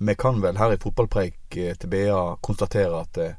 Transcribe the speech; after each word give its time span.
Eh, 0.00 0.06
Vi 0.06 0.14
kan 0.16 0.40
vel 0.40 0.56
her 0.56 0.72
i 0.72 0.76
Fotballpreik 0.80 1.56
eh, 1.56 1.74
til 1.76 1.88
BA 1.92 2.36
konstatere 2.42 3.00
at 3.04 3.18
eh, 3.18 3.34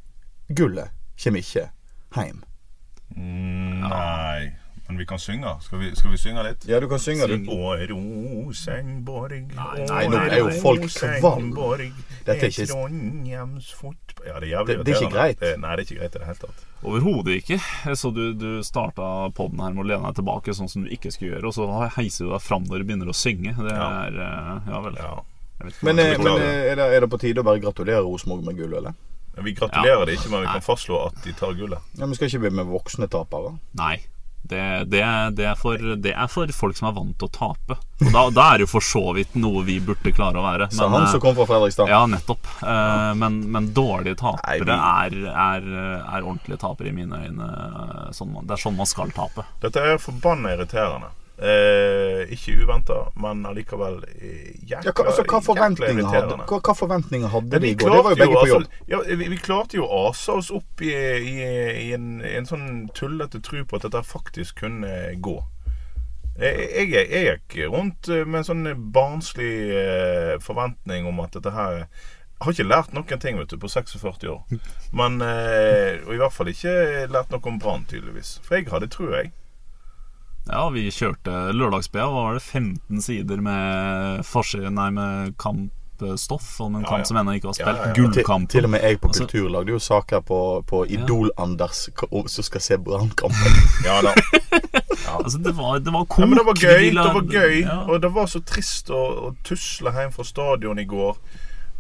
gullet 0.53 0.89
kommer 1.21 1.39
ikke 1.43 1.69
hjem. 2.15 2.43
Nei, 3.15 4.51
men 4.87 4.97
vi 4.97 5.05
kan 5.05 5.19
synge. 5.19 5.51
Skal 5.61 5.79
vi, 5.79 5.89
skal 5.95 6.11
vi 6.11 6.17
synge 6.19 6.43
litt? 6.43 6.65
Ja, 6.67 6.79
du 6.79 6.87
kan 6.91 6.99
synge, 6.99 7.27
du. 7.27 7.49
Å, 7.51 7.73
Rosenborg 7.91 9.51
Nei, 9.55 9.85
nei, 9.87 10.01
nå 10.11 10.19
er 10.21 10.37
jo 10.39 10.49
folk 10.61 10.85
kvalm. 11.19 11.51
Dette 12.25 12.37
er 12.37 12.49
ikke- 12.49 12.67
Trondheims 12.71 13.71
fotball 13.73 14.27
Ja, 14.27 14.39
det 14.39 14.47
er 14.49 14.51
jævlig 14.57 14.67
Det- 14.67 14.85
det 14.85 14.93
er 14.95 15.01
ikke 15.01 15.11
greit. 15.15 15.39
Det, 15.39 15.59
nei, 15.59 15.75
det 15.75 15.81
er 15.81 15.85
ikke 15.87 15.99
greit 16.01 16.15
i 16.15 16.19
det 16.19 16.27
hele 16.27 16.41
tatt. 16.45 16.65
Overhodet 16.83 17.35
ikke. 17.41 17.59
Så 17.95 18.13
du, 18.13 18.33
du 18.33 18.61
starta 18.63 19.31
poden 19.33 19.59
her 19.59 19.73
med 19.73 19.85
å 19.85 19.87
lene 19.87 20.05
deg 20.11 20.15
tilbake 20.23 20.53
sånn 20.53 20.69
som 20.69 20.83
du 20.83 20.89
ikke 20.89 21.11
skulle 21.11 21.35
gjøre, 21.35 21.45
og 21.47 21.53
så 21.53 21.89
heiser 21.97 22.25
du 22.25 22.31
deg 22.31 22.41
fram 22.41 22.63
når 22.65 22.79
du 22.79 22.83
begynner 22.85 23.09
å 23.09 23.15
synge. 23.17 23.55
Det 23.57 23.71
er 23.75 24.13
Ja, 24.21 24.61
Ja 24.67 24.81
vel. 24.81 24.95
Ja. 24.95 25.21
Men, 25.81 25.99
eh, 25.99 26.13
skal 26.13 26.23
men 26.27 26.41
eh, 26.45 26.71
er, 26.71 26.75
det, 26.79 26.87
er 26.95 27.05
det 27.05 27.09
på 27.13 27.19
tide 27.21 27.41
å 27.43 27.47
bare 27.47 27.61
gratulere 27.63 28.03
Rosenborg 28.05 28.45
med 28.47 28.57
gull, 28.61 28.73
eller? 28.81 28.93
Vi 29.41 29.53
gratulerer 29.55 30.01
Ja. 30.01 30.05
det 30.05 30.17
ikke, 30.19 30.29
men 30.33 30.41
vi 30.43 30.47
kan 30.51 30.61
fastslå 30.65 31.05
at 31.07 31.21
de 31.23 31.33
tar 31.33 31.53
gullet. 31.57 31.79
Ja, 31.97 32.05
Vi 32.05 32.15
skal 32.17 32.27
ikke 32.27 32.39
bli 32.47 32.49
med 32.61 32.67
voksne 32.67 33.07
tapere. 33.09 33.53
Nei. 33.79 33.99
Det, 34.43 34.89
det, 34.89 35.01
det, 35.37 35.45
er 35.45 35.55
for, 35.55 35.77
det 36.01 36.11
er 36.17 36.27
for 36.27 36.49
folk 36.51 36.75
som 36.75 36.87
er 36.89 36.95
vant 36.97 37.13
til 37.21 37.29
å 37.29 37.31
tape. 37.31 37.75
Og 38.01 38.09
da, 38.11 38.23
da 38.33 38.45
er 38.51 38.57
det 38.59 38.65
jo 38.65 38.71
for 38.73 38.83
så 38.83 39.03
vidt 39.15 39.35
noe 39.39 39.61
vi 39.63 39.75
burde 39.85 40.11
klare 40.17 40.41
å 40.41 40.43
være. 40.43 40.67
Sa 40.73 40.89
han 40.89 41.05
eh, 41.05 41.11
som 41.13 41.21
kom 41.23 41.37
fra 41.37 41.45
Fredrikstad. 41.47 41.87
Ja, 41.93 42.01
nettopp. 42.09 42.49
Eh, 42.65 43.11
men, 43.21 43.37
men 43.53 43.69
dårlige 43.77 44.17
tapere 44.19 44.65
Nei, 44.65 45.07
vi- 45.13 45.29
er, 45.29 45.37
er, 45.45 45.69
er 46.01 46.25
ordentlige 46.25 46.57
tapere 46.65 46.89
i 46.89 46.95
mine 46.97 47.21
øyne. 47.21 47.49
Sånn, 48.17 48.33
det 48.41 48.57
er 48.57 48.63
sånn 48.65 48.75
man 48.81 48.89
skal 48.89 49.13
tape. 49.15 49.45
Dette 49.63 49.85
er 49.93 50.01
forbanna 50.01 50.55
irriterende. 50.57 51.13
Eh, 51.41 52.27
ikke 52.35 52.53
uventa, 52.61 52.99
men 53.17 53.39
allikevel 53.49 53.95
eh, 54.11 54.51
jækla, 54.61 54.83
Ja, 54.85 54.91
hva, 54.93 55.05
altså, 55.09 55.23
hva, 55.25 55.39
forventninger 55.41 56.09
hadde, 56.13 56.35
hva, 56.37 56.59
hva 56.61 56.75
forventninger 56.77 57.31
hadde 57.33 57.61
de 57.63 57.71
i 57.71 57.77
går? 57.81 57.95
Det 57.95 58.03
var 58.03 58.13
jo 58.13 58.19
begge 58.19 58.27
begge 58.27 58.43
på 58.43 58.51
jobb. 58.51 58.67
altså, 58.67 58.91
ja, 58.93 58.99
vi, 59.17 59.29
vi 59.31 59.39
klarte 59.41 59.79
jo 59.79 59.87
å 59.87 60.03
ase 60.11 60.35
oss 60.37 60.51
opp 60.53 60.83
i, 60.85 60.91
i, 60.93 61.33
i, 61.87 61.87
en, 61.97 62.11
en 62.21 62.45
sånn 62.45 62.67
tullete 62.93 63.41
tro 63.41 63.63
på 63.65 63.79
at 63.79 63.87
dette 63.87 64.03
faktisk 64.05 64.61
kunne 64.61 64.93
gå. 65.17 65.39
Jeg, 66.37 66.69
jeg, 66.93 67.09
jeg 67.09 67.25
gikk 67.25 67.57
rundt 67.73 68.13
eh, 68.13 68.21
med 68.21 68.43
en 68.43 68.47
sånn 68.51 68.69
barnslig 68.93 69.51
eh, 69.81 70.37
forventning 70.45 71.09
om 71.09 71.25
at 71.25 71.33
dette 71.39 71.57
her 71.57 71.81
jeg 71.81 72.45
har 72.45 72.55
ikke 72.55 72.69
lært 72.69 72.93
noen 72.97 73.19
ting 73.21 73.37
vet 73.37 73.51
du, 73.51 73.57
på 73.61 73.69
46 73.69 74.29
år. 74.29 74.39
Men, 74.97 75.19
eh, 75.21 75.99
og 76.05 76.15
i 76.15 76.21
hvert 76.21 76.33
fall 76.33 76.49
ikke 76.49 76.73
lært 77.09 77.33
noe 77.33 77.49
om 77.49 77.59
Brann, 77.61 77.89
tydeligvis. 77.89 78.39
For 78.45 78.57
jeg 78.57 78.69
hadde 78.71 78.89
trua, 78.89 79.19
jeg. 79.19 79.33
Ja, 80.49 80.69
vi 80.73 80.87
kjørte 80.91 81.51
lørdagsbia. 81.53 82.01
Da 82.07 82.11
Var 82.15 82.33
det 82.33 82.41
15 82.41 83.01
sider 83.01 83.41
med 83.45 84.25
forside 84.25 84.71
Nei, 84.73 84.89
med 84.91 85.35
kampstoff 85.39 86.59
om 86.65 86.75
en 86.75 86.81
Ja, 86.81 86.87
kamp 86.89 87.03
ja. 87.03 87.09
som 87.11 87.17
ennå 87.21 87.35
ikke 87.37 87.51
var 87.51 87.53
spilt. 87.59 87.77
ja, 87.77 87.87
ja. 87.87 87.93
Til, 87.93 88.47
til 88.49 88.65
og 88.65 88.69
med 88.73 88.81
jeg 88.81 88.99
på 88.99 89.07
Altså- 89.11 89.27
Kultur 89.27 89.49
lagde 89.53 89.71
jo 89.71 89.79
saker 89.79 90.19
på, 90.25 90.39
på 90.67 90.85
Idol-Anders 90.89 91.83
som 92.27 92.43
skal 92.43 92.61
se 92.61 92.77
Brannkampen. 92.77 93.59
Ja 93.85 94.01
da. 94.01 94.15
Altså, 95.11 95.37
det 95.37 95.53
var, 95.57 95.79
det 95.79 95.93
var 95.93 96.05
kok. 96.05 96.19
Ja, 96.19 96.25
men 96.25 96.37
det 96.37 96.45
var 96.45 96.53
gøy. 96.53 96.89
Det 96.89 97.13
var 97.13 97.25
gøy 97.31 97.61
Ja. 97.61 97.77
Og 97.87 98.01
det 98.01 98.11
var 98.13 98.25
så 98.25 98.39
trist 98.45 98.89
å, 98.89 99.29
å 99.29 99.35
tusle 99.43 99.91
hjem 99.93 100.11
fra 100.11 100.23
stadion 100.23 100.79
i 100.79 100.85
går. 100.85 101.17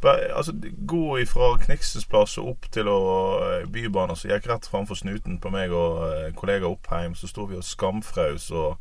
Altså, 0.09 0.53
gå 0.87 1.19
ifra 1.21 1.51
Kniksens 1.61 2.05
plass 2.09 2.37
og 2.41 2.47
opp 2.55 2.65
til 2.73 2.87
eh, 2.89 3.67
Bybanen, 3.69 4.15
så 4.17 4.31
gikk 4.31 4.47
rett 4.49 4.65
framfor 4.71 4.97
snuten 4.97 5.37
på 5.43 5.51
meg 5.53 5.71
og 5.75 6.01
eh, 6.07 6.31
kollega 6.37 6.65
Oppheim. 6.67 7.13
Så 7.15 7.29
sto 7.29 7.45
vi 7.45 7.59
og 7.59 7.63
skamfraus 7.67 8.49
og 8.51 8.77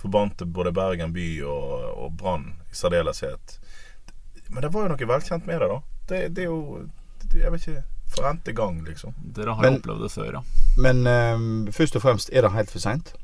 forbante 0.00 0.44
både 0.46 0.72
Bergen 0.74 1.12
by 1.14 1.28
og, 1.46 1.74
og 2.04 2.12
Brann 2.20 2.48
i 2.70 2.74
særdeleshet. 2.76 3.58
Men 4.50 4.62
det 4.66 4.72
var 4.74 4.88
jo 4.88 4.92
noe 4.94 5.08
velkjent 5.14 5.46
med 5.48 5.60
det, 5.62 5.68
da. 5.70 5.78
Det, 6.10 6.22
det 6.36 6.42
er 6.44 6.50
jo 6.50 6.82
det, 7.24 7.38
Jeg 7.40 7.52
vet 7.54 7.62
ikke 7.68 7.84
For 8.14 8.26
n-te 8.28 8.52
gang, 8.52 8.82
liksom. 8.84 9.14
Dere 9.34 9.54
har 9.56 9.64
Men- 9.64 9.78
opplevd 9.80 10.02
det 10.04 10.10
før, 10.12 10.32
ja. 10.36 10.42
Men 10.76 11.06
um, 11.06 11.46
først 11.72 11.96
og 11.96 12.02
fremst, 12.04 12.28
er 12.32 12.44
det 12.44 12.52
helt 12.52 12.70
for 12.74 12.82
seint? 12.82 13.14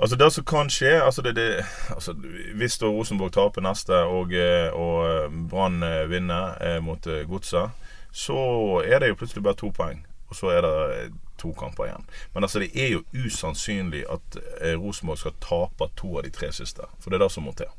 Altså 0.00 0.16
Det 0.16 0.30
som 0.32 0.44
kan 0.44 0.70
skje 0.72 0.94
altså 1.04 1.22
det, 1.22 1.34
det, 1.36 1.64
altså 1.90 2.14
Hvis 2.56 2.78
da 2.78 2.88
Rosenborg 2.88 3.32
taper 3.32 3.60
neste 3.60 3.94
og, 4.08 4.32
eh, 4.32 4.72
og 4.72 5.04
eh, 5.04 5.34
Brann 5.50 5.82
eh, 5.82 6.06
vinner 6.08 6.80
mot 6.80 7.04
Godset, 7.28 7.70
så 8.12 8.38
er 8.84 8.98
det 8.98 9.08
jo 9.08 9.18
plutselig 9.20 9.42
bare 9.44 9.54
to 9.54 9.68
poeng. 9.70 10.06
Og 10.28 10.36
så 10.36 10.50
er 10.50 10.64
det 10.64 11.12
to 11.38 11.52
kamper 11.52 11.84
igjen. 11.84 12.06
Men 12.34 12.44
altså 12.44 12.58
det 12.58 12.70
er 12.74 12.88
jo 12.88 13.04
usannsynlig 13.14 14.02
at 14.10 14.40
Rosenborg 14.80 15.18
skal 15.18 15.36
tape 15.40 15.90
to 15.96 16.16
av 16.18 16.24
de 16.24 16.30
tre 16.30 16.50
siste. 16.52 16.82
For 17.00 17.10
det 17.10 17.20
er 17.20 17.24
det 17.26 17.32
som 17.32 17.46
må 17.46 17.54
til. 17.54 17.70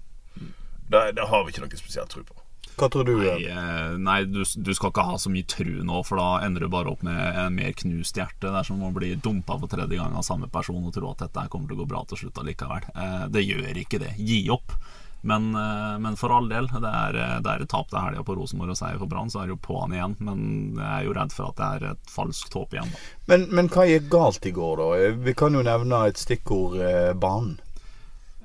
Det, 0.92 1.04
det 1.18 1.28
har 1.28 1.44
vi 1.44 1.52
ikke 1.52 1.66
noe 1.66 1.82
spesielt 1.82 2.10
tro 2.14 2.24
på. 2.24 2.41
Hva 2.82 2.88
tror 2.90 3.06
du? 3.06 3.14
Nei, 3.22 3.44
eh, 3.46 3.92
nei 4.02 4.24
du, 4.26 4.40
du 4.42 4.72
skal 4.74 4.90
ikke 4.90 5.04
ha 5.06 5.18
så 5.22 5.30
mye 5.30 5.46
tru 5.46 5.84
nå, 5.86 6.00
for 6.08 6.18
da 6.18 6.40
ender 6.48 6.66
du 6.66 6.72
bare 6.74 6.90
opp 6.90 7.04
med 7.06 7.20
en 7.38 7.54
mer 7.54 7.76
knust 7.78 8.18
hjerte. 8.18 8.48
Det 8.48 8.58
er 8.58 8.66
som 8.66 8.82
å 8.82 8.90
bli 8.96 9.12
dumpa 9.22 9.60
for 9.62 9.70
tredje 9.70 10.00
gang 10.00 10.16
av 10.18 10.26
samme 10.26 10.50
person 10.50 10.82
og 10.82 10.96
tro 10.96 11.12
at 11.12 11.22
dette 11.28 11.46
kommer 11.54 11.70
til 11.70 11.78
å 11.78 11.84
gå 11.84 11.92
bra 11.92 12.02
til 12.10 12.24
slutt 12.24 12.42
allikevel. 12.42 12.90
Eh, 12.96 13.28
det 13.36 13.46
gjør 13.46 13.78
ikke 13.84 14.02
det. 14.02 14.16
Gi 14.18 14.42
opp. 14.50 14.74
Men, 15.22 15.54
eh, 15.54 16.00
men 16.02 16.18
for 16.18 16.34
all 16.34 16.50
del, 16.50 16.72
det 16.74 16.90
er, 16.90 17.22
det 17.46 17.54
er 17.54 17.62
et 17.68 17.70
tap 17.70 17.92
til 17.92 18.02
helga 18.02 18.26
på 18.26 18.34
Rosenborg 18.40 18.74
og 18.74 18.82
seier 18.82 18.98
for 18.98 19.12
Brann, 19.12 19.30
så 19.30 19.44
er 19.44 19.52
det 19.52 19.60
jo 19.60 19.64
på'n 19.68 19.94
igjen. 19.94 20.18
Men 20.26 20.40
jeg 20.80 20.90
er 20.90 21.06
jo 21.06 21.18
redd 21.22 21.36
for 21.38 21.52
at 21.52 21.62
det 21.62 21.68
er 21.70 21.92
et 21.94 22.16
falskt 22.18 22.58
håp 22.58 22.74
igjen. 22.74 22.96
Men, 23.30 23.46
men 23.54 23.70
hva 23.70 23.86
gikk 23.86 24.10
galt 24.10 24.50
i 24.50 24.56
går, 24.58 24.82
da? 24.82 25.12
Vi 25.22 25.38
kan 25.38 25.54
jo 25.54 25.62
nevne 25.70 26.08
et 26.10 26.18
stikkord 26.18 26.82
eh, 26.82 27.12
banen. 27.14 27.60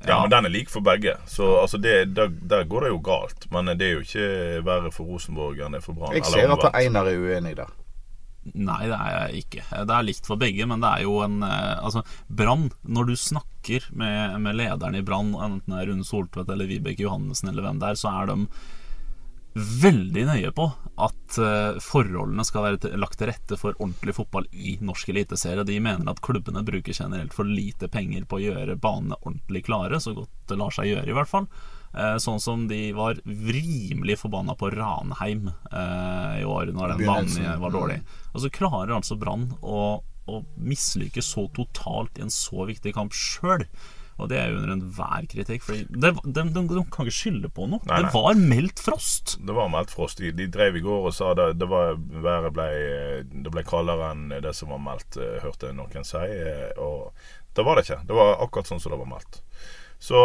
Ja, 0.05 0.21
men 0.21 0.31
den 0.31 0.47
er 0.47 0.53
lik 0.53 0.69
for 0.71 0.85
begge. 0.85 1.17
Så 1.27 1.49
altså 1.63 1.81
det, 1.81 1.95
der, 2.15 2.29
der 2.29 2.69
går 2.69 2.87
det 2.87 2.93
jo 2.93 3.01
galt. 3.05 3.49
Men 3.51 3.73
det 3.79 3.89
er 3.89 3.97
jo 3.97 4.05
ikke 4.05 4.29
verre 4.67 4.93
for 4.95 5.09
Rosenborg 5.09 5.63
enn 5.65 5.75
det 5.75 5.81
er 5.81 5.87
for 5.87 5.97
Brann. 5.97 6.15
Jeg 6.19 6.29
ser 6.29 6.53
at. 6.53 6.69
Einar 6.77 7.09
er 7.11 7.19
uenig 7.23 7.57
der. 7.59 7.73
Nei, 8.55 8.85
det 8.87 8.95
er 8.95 9.15
jeg 9.17 9.43
ikke. 9.43 9.65
Det 9.89 9.95
er 9.97 10.07
likt 10.07 10.29
for 10.29 10.39
begge, 10.39 10.67
men 10.71 10.83
det 10.85 10.91
er 10.93 11.03
jo 11.07 11.17
en 11.25 11.41
eh, 11.43 11.75
Altså, 11.83 12.05
Brann, 12.29 12.69
når 12.87 13.09
du 13.09 13.17
snakker 13.19 13.89
med, 13.91 14.37
med 14.45 14.59
lederen 14.61 14.95
i 14.95 15.03
Brann, 15.07 15.33
enten 15.35 15.75
det 15.75 15.81
er 15.83 15.91
Rune 15.91 16.07
Soltvedt 16.07 16.53
eller 16.55 16.71
Vibeke 16.71 17.03
Johannessen 17.03 17.51
eller 17.51 17.67
hvem 17.67 17.81
det 17.83 17.91
er, 17.91 17.99
så 17.99 18.13
er 18.21 18.31
de 18.31 18.39
veldig 19.57 20.27
nøye 20.29 20.51
på 20.53 20.67
at 21.01 21.37
eh, 21.41 21.79
forholdene 21.81 22.45
skal 22.45 22.65
være 22.67 22.99
lagt 23.01 23.19
til 23.21 23.31
rette 23.31 23.57
for 23.61 23.77
ordentlig 23.79 24.15
fotball 24.19 24.49
i 24.53 24.77
norsk 24.85 25.09
eliteserie. 25.13 25.65
De 25.69 25.79
mener 25.81 26.11
at 26.13 26.21
klubbene 26.25 26.65
bruker 26.67 26.97
generelt 26.97 27.33
for 27.37 27.49
lite 27.49 27.89
penger 27.93 28.27
på 28.29 28.39
å 28.39 28.43
gjøre 28.43 28.77
banene 28.81 29.19
ordentlig 29.23 29.65
klare, 29.69 30.01
så 30.03 30.13
godt 30.17 30.33
det 30.51 30.61
lar 30.61 30.75
seg 30.77 30.91
gjøre, 30.91 31.09
i 31.09 31.17
hvert 31.17 31.33
fall. 31.33 31.49
Eh, 31.97 32.17
sånn 32.21 32.43
som 32.43 32.67
de 32.69 32.81
var 32.97 33.21
rimelig 33.25 34.19
forbanna 34.21 34.57
på 34.61 34.71
Ranheim 34.75 35.49
eh, 35.49 36.43
i 36.43 36.45
år, 36.45 36.75
når 36.77 36.97
den 36.97 37.07
banen 37.09 37.63
var 37.63 37.73
dårlig. 37.73 38.03
Og 38.35 38.45
så 38.45 38.53
klarer 38.53 38.99
altså 38.99 39.17
Brann 39.21 39.49
å, 39.63 40.03
å 40.29 40.43
mislykkes 40.61 41.33
så 41.33 41.47
totalt 41.57 42.21
i 42.21 42.27
en 42.27 42.35
så 42.35 42.69
viktig 42.69 42.93
kamp 42.97 43.17
sjøl. 43.17 43.65
Og 44.17 44.31
det 44.31 44.39
er 44.41 44.49
jo 44.49 44.57
under 44.63 44.71
enhver 44.73 45.27
kritikk. 45.29 45.61
For 45.67 45.77
de, 45.77 45.85
de, 45.93 46.11
de, 46.25 46.45
de 46.73 46.83
kan 46.89 47.05
ikke 47.05 47.13
skylde 47.19 47.51
på 47.53 47.67
noe. 47.69 47.83
Nei, 47.85 47.99
nei. 48.01 48.09
Det 48.09 48.15
var 48.17 48.39
meldt 48.41 48.81
frost. 48.81 49.35
Det 49.45 49.57
var 49.59 49.69
meldt 49.69 49.91
frost. 49.93 50.23
De, 50.25 50.31
de 50.33 50.47
drev 50.49 50.79
i 50.79 50.85
går 50.85 51.09
og 51.11 51.13
sa 51.13 51.35
det, 51.37 51.51
det 51.61 51.69
var, 51.69 51.99
været 52.25 52.55
ble, 52.57 52.69
det 53.45 53.53
ble 53.53 53.65
kaldere 53.69 54.13
enn 54.15 54.31
det 54.41 54.55
som 54.57 54.71
var 54.73 54.81
meldt, 54.81 55.19
eh, 55.21 55.35
hørte 55.45 55.73
noen 55.77 56.07
si. 56.09 56.23
eh, 56.23 56.71
Og 56.81 57.13
det 57.57 57.65
var 57.67 57.77
det 57.77 57.85
ikke. 57.85 57.99
Det 58.09 58.17
var 58.17 58.39
akkurat 58.47 58.71
sånn 58.71 58.81
som 58.81 58.95
det 58.95 59.01
var 59.03 59.11
meldt. 59.11 59.43
Så 60.07 60.23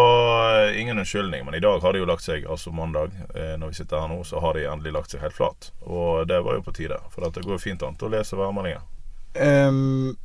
eh, 0.61 0.79
ingen 0.79 0.99
unnskyldning. 1.03 1.43
Men 1.49 1.57
i 1.59 1.61
dag 1.63 1.83
har 1.83 1.91
de 1.91 1.99
jo 1.99 2.07
lagt 2.07 2.23
seg, 2.23 2.47
altså 2.47 2.71
mandag, 2.75 3.11
når 3.35 3.73
vi 3.73 3.77
sitter 3.81 4.05
her 4.05 4.11
nå, 4.11 4.21
så 4.27 4.39
har 4.43 4.55
de 4.55 4.63
endelig 4.71 4.95
lagt 4.95 5.11
seg 5.11 5.23
helt 5.25 5.35
flat. 5.35 5.73
Og 5.83 6.23
det 6.31 6.39
var 6.47 6.55
jo 6.55 6.63
på 6.63 6.73
tide. 6.79 6.99
For 7.11 7.27
at 7.27 7.35
det 7.35 7.43
går 7.43 7.57
jo 7.59 7.63
fint 7.65 7.83
an 7.87 7.99
å 7.99 8.11
lese 8.15 8.39
værmeldinger. 8.39 8.87
Um, 9.35 10.15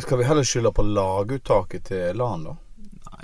skal 0.00 0.20
vi 0.22 0.26
heller 0.28 0.48
skylde 0.48 0.72
på 0.76 0.84
laguttaket 0.88 1.84
til 1.92 2.16
LAN, 2.16 2.48
da? 2.48 2.56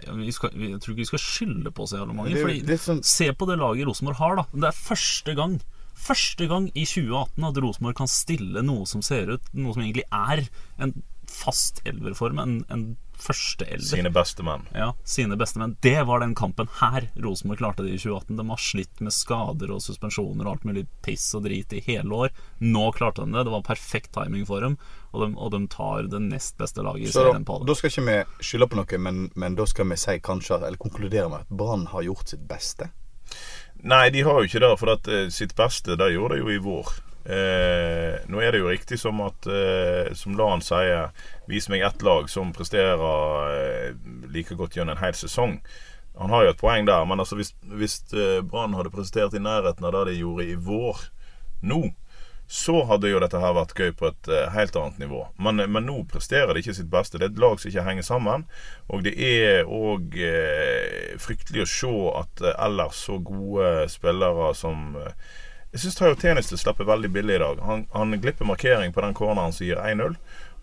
Vi 0.06 0.33
skal, 0.33 0.51
jeg 0.55 0.81
tror 0.81 0.93
ikke 0.95 1.03
vi 1.05 1.05
skal 1.12 1.19
skylde 1.23 1.71
på 1.75 1.87
så 1.89 1.97
jævla 2.01 2.15
mange. 2.15 2.31
Det 2.35 2.41
er 2.41 2.47
fordi, 2.47 2.67
det 2.67 2.81
sånn- 2.81 3.05
Se 3.05 3.33
på 3.33 3.47
det 3.47 3.59
laget 3.59 3.87
Rosenborg 3.87 4.17
har, 4.17 4.37
da. 4.37 4.45
Det 4.53 4.65
er 4.65 4.77
første 4.77 5.35
gang 5.35 5.61
Første 6.05 6.49
gang 6.51 6.69
i 6.77 6.85
2018 6.85 7.49
at 7.49 7.59
Rosenborg 7.65 7.97
kan 8.03 8.11
stille 8.11 8.65
noe 8.67 8.85
som 8.89 9.01
ser 9.05 9.31
ut 9.37 9.51
Noe 9.56 9.73
som 9.73 9.85
egentlig 9.85 10.05
er 10.12 10.47
en 10.83 10.93
fast 11.35 11.81
elverform. 11.89 12.39
En, 12.39 12.59
en 12.69 12.83
første 13.19 13.65
elver. 13.65 13.87
Sine 13.97 14.11
beste 14.12 14.45
menn. 14.47 14.67
Ja, 14.77 14.91
sine 15.09 15.39
beste 15.41 15.59
menn. 15.59 15.77
Det 15.83 15.97
var 16.06 16.21
den 16.21 16.35
kampen 16.37 16.69
her 16.81 17.06
Rosenborg 17.25 17.62
klarte 17.62 17.87
det 17.87 17.95
i 17.95 18.01
2018. 18.03 18.37
De 18.39 18.47
har 18.51 18.61
slitt 18.61 19.01
med 19.05 19.15
skader 19.15 19.73
og 19.75 19.83
suspensjoner 19.85 20.47
og 20.47 20.53
alt 20.53 20.67
mulig 20.69 20.85
piss 21.06 21.27
og 21.39 21.47
drit 21.47 21.73
i 21.75 21.83
hele 21.87 22.21
år. 22.27 22.35
Nå 22.61 22.85
klarte 22.97 23.25
de 23.25 23.35
det. 23.35 23.47
Det 23.49 23.55
var 23.55 23.67
perfekt 23.67 24.12
timing 24.17 24.45
for 24.49 24.65
dem, 24.65 24.77
og 25.12 25.25
de, 25.25 25.31
og 25.39 25.55
de 25.55 25.62
tar 25.73 26.11
det 26.12 26.23
nest 26.27 26.59
beste 26.61 26.85
laget 26.85 27.09
i 27.09 27.15
Så 27.15 27.25
serien 27.25 27.47
på 27.49 27.61
det. 27.61 27.71
da 27.71 27.79
skal 27.79 27.95
ikke 27.95 28.06
vi 28.11 28.19
skylde 28.51 28.71
på 28.71 28.81
noe, 28.83 29.01
men, 29.06 29.25
men 29.41 29.56
da 29.59 29.67
skal 29.71 29.89
vi 29.91 30.01
si 30.05 30.19
kanskje, 30.25 30.61
eller 30.61 30.81
konkludere 30.81 31.31
med 31.33 31.47
at 31.47 31.56
Brann 31.62 31.89
har 31.95 32.06
gjort 32.06 32.35
sitt 32.35 32.45
beste. 32.51 32.91
Nei, 33.85 34.09
de 34.11 34.23
har 34.25 34.41
jo 34.41 34.49
ikke 34.49 34.63
det. 34.65 34.75
For 34.81 34.95
at 34.95 35.09
eh, 35.13 35.27
sitt 35.35 35.55
beste, 35.59 35.97
det 36.01 36.15
gjorde 36.15 36.39
de 36.39 36.45
jo 36.45 36.53
i 36.53 36.61
vår. 36.63 36.93
Eh, 37.25 38.21
nå 38.29 38.41
er 38.41 38.53
det 38.53 38.61
jo 38.61 38.69
riktig 38.69 38.99
som 39.01 39.23
at 39.25 39.47
eh, 39.49 40.11
Som 40.13 40.35
Lan 40.37 40.61
sier, 40.61 41.09
vis 41.49 41.71
meg 41.73 41.81
ett 41.87 42.05
lag 42.05 42.29
som 42.29 42.53
presterer 42.53 43.01
eh, 43.49 43.95
like 44.33 44.57
godt 44.59 44.77
gjennom 44.77 44.97
en 44.97 45.05
hel 45.05 45.17
sesong. 45.17 45.59
Han 46.21 46.31
har 46.31 46.45
jo 46.45 46.53
et 46.53 46.61
poeng 46.61 46.87
der, 46.87 47.05
men 47.09 47.21
altså 47.21 47.39
hvis, 47.39 47.55
hvis 47.65 47.97
eh, 48.13 48.41
Brann 48.45 48.77
hadde 48.77 48.93
prestert 48.93 49.35
i 49.35 49.43
nærheten 49.43 49.89
av 49.89 49.97
det 49.97 50.13
de 50.13 50.21
gjorde 50.21 50.47
i 50.47 50.59
vår 50.69 51.01
nå, 51.65 51.81
så 52.46 52.85
hadde 52.85 53.08
jo 53.08 53.20
dette 53.23 53.41
her 53.41 53.55
vært 53.56 53.73
gøy 53.79 53.93
på 53.96 54.11
et 54.11 54.29
eh, 54.29 54.50
helt 54.52 54.76
annet 54.76 55.00
nivå. 55.00 55.23
Men, 55.41 55.62
men 55.73 55.87
nå 55.88 55.96
presterer 56.11 56.52
de 56.52 56.61
ikke 56.61 56.76
sitt 56.76 56.91
beste. 56.93 57.19
Det 57.19 57.29
er 57.29 57.32
et 57.32 57.41
lag 57.41 57.56
som 57.61 57.70
ikke 57.70 57.87
henger 57.87 58.06
sammen. 58.06 58.44
Og 58.93 59.05
det 59.06 59.14
er 59.17 59.64
òg 59.64 60.19
eh, 60.20 61.14
fryktelig 61.23 61.64
å 61.64 61.70
se 61.73 61.94
at 62.20 62.44
eh, 62.44 62.56
ellers 62.67 63.00
så 63.08 63.19
gode 63.19 63.88
spillere 63.93 64.52
som 64.58 64.93
eh, 65.00 65.17
Jeg 65.75 65.82
syns 65.82 65.96
Tayo 65.99 66.14
Tjeneste 66.20 66.58
slipper 66.61 66.87
veldig 66.87 67.11
billig 67.11 67.38
i 67.38 67.43
dag. 67.43 67.62
Han, 67.67 67.87
han 67.91 68.20
glipper 68.23 68.46
markering 68.46 68.93
på 68.94 69.02
den 69.02 69.17
corneren 69.17 69.55
som 69.55 69.67
gir 69.67 69.81
1-0. 69.81 70.14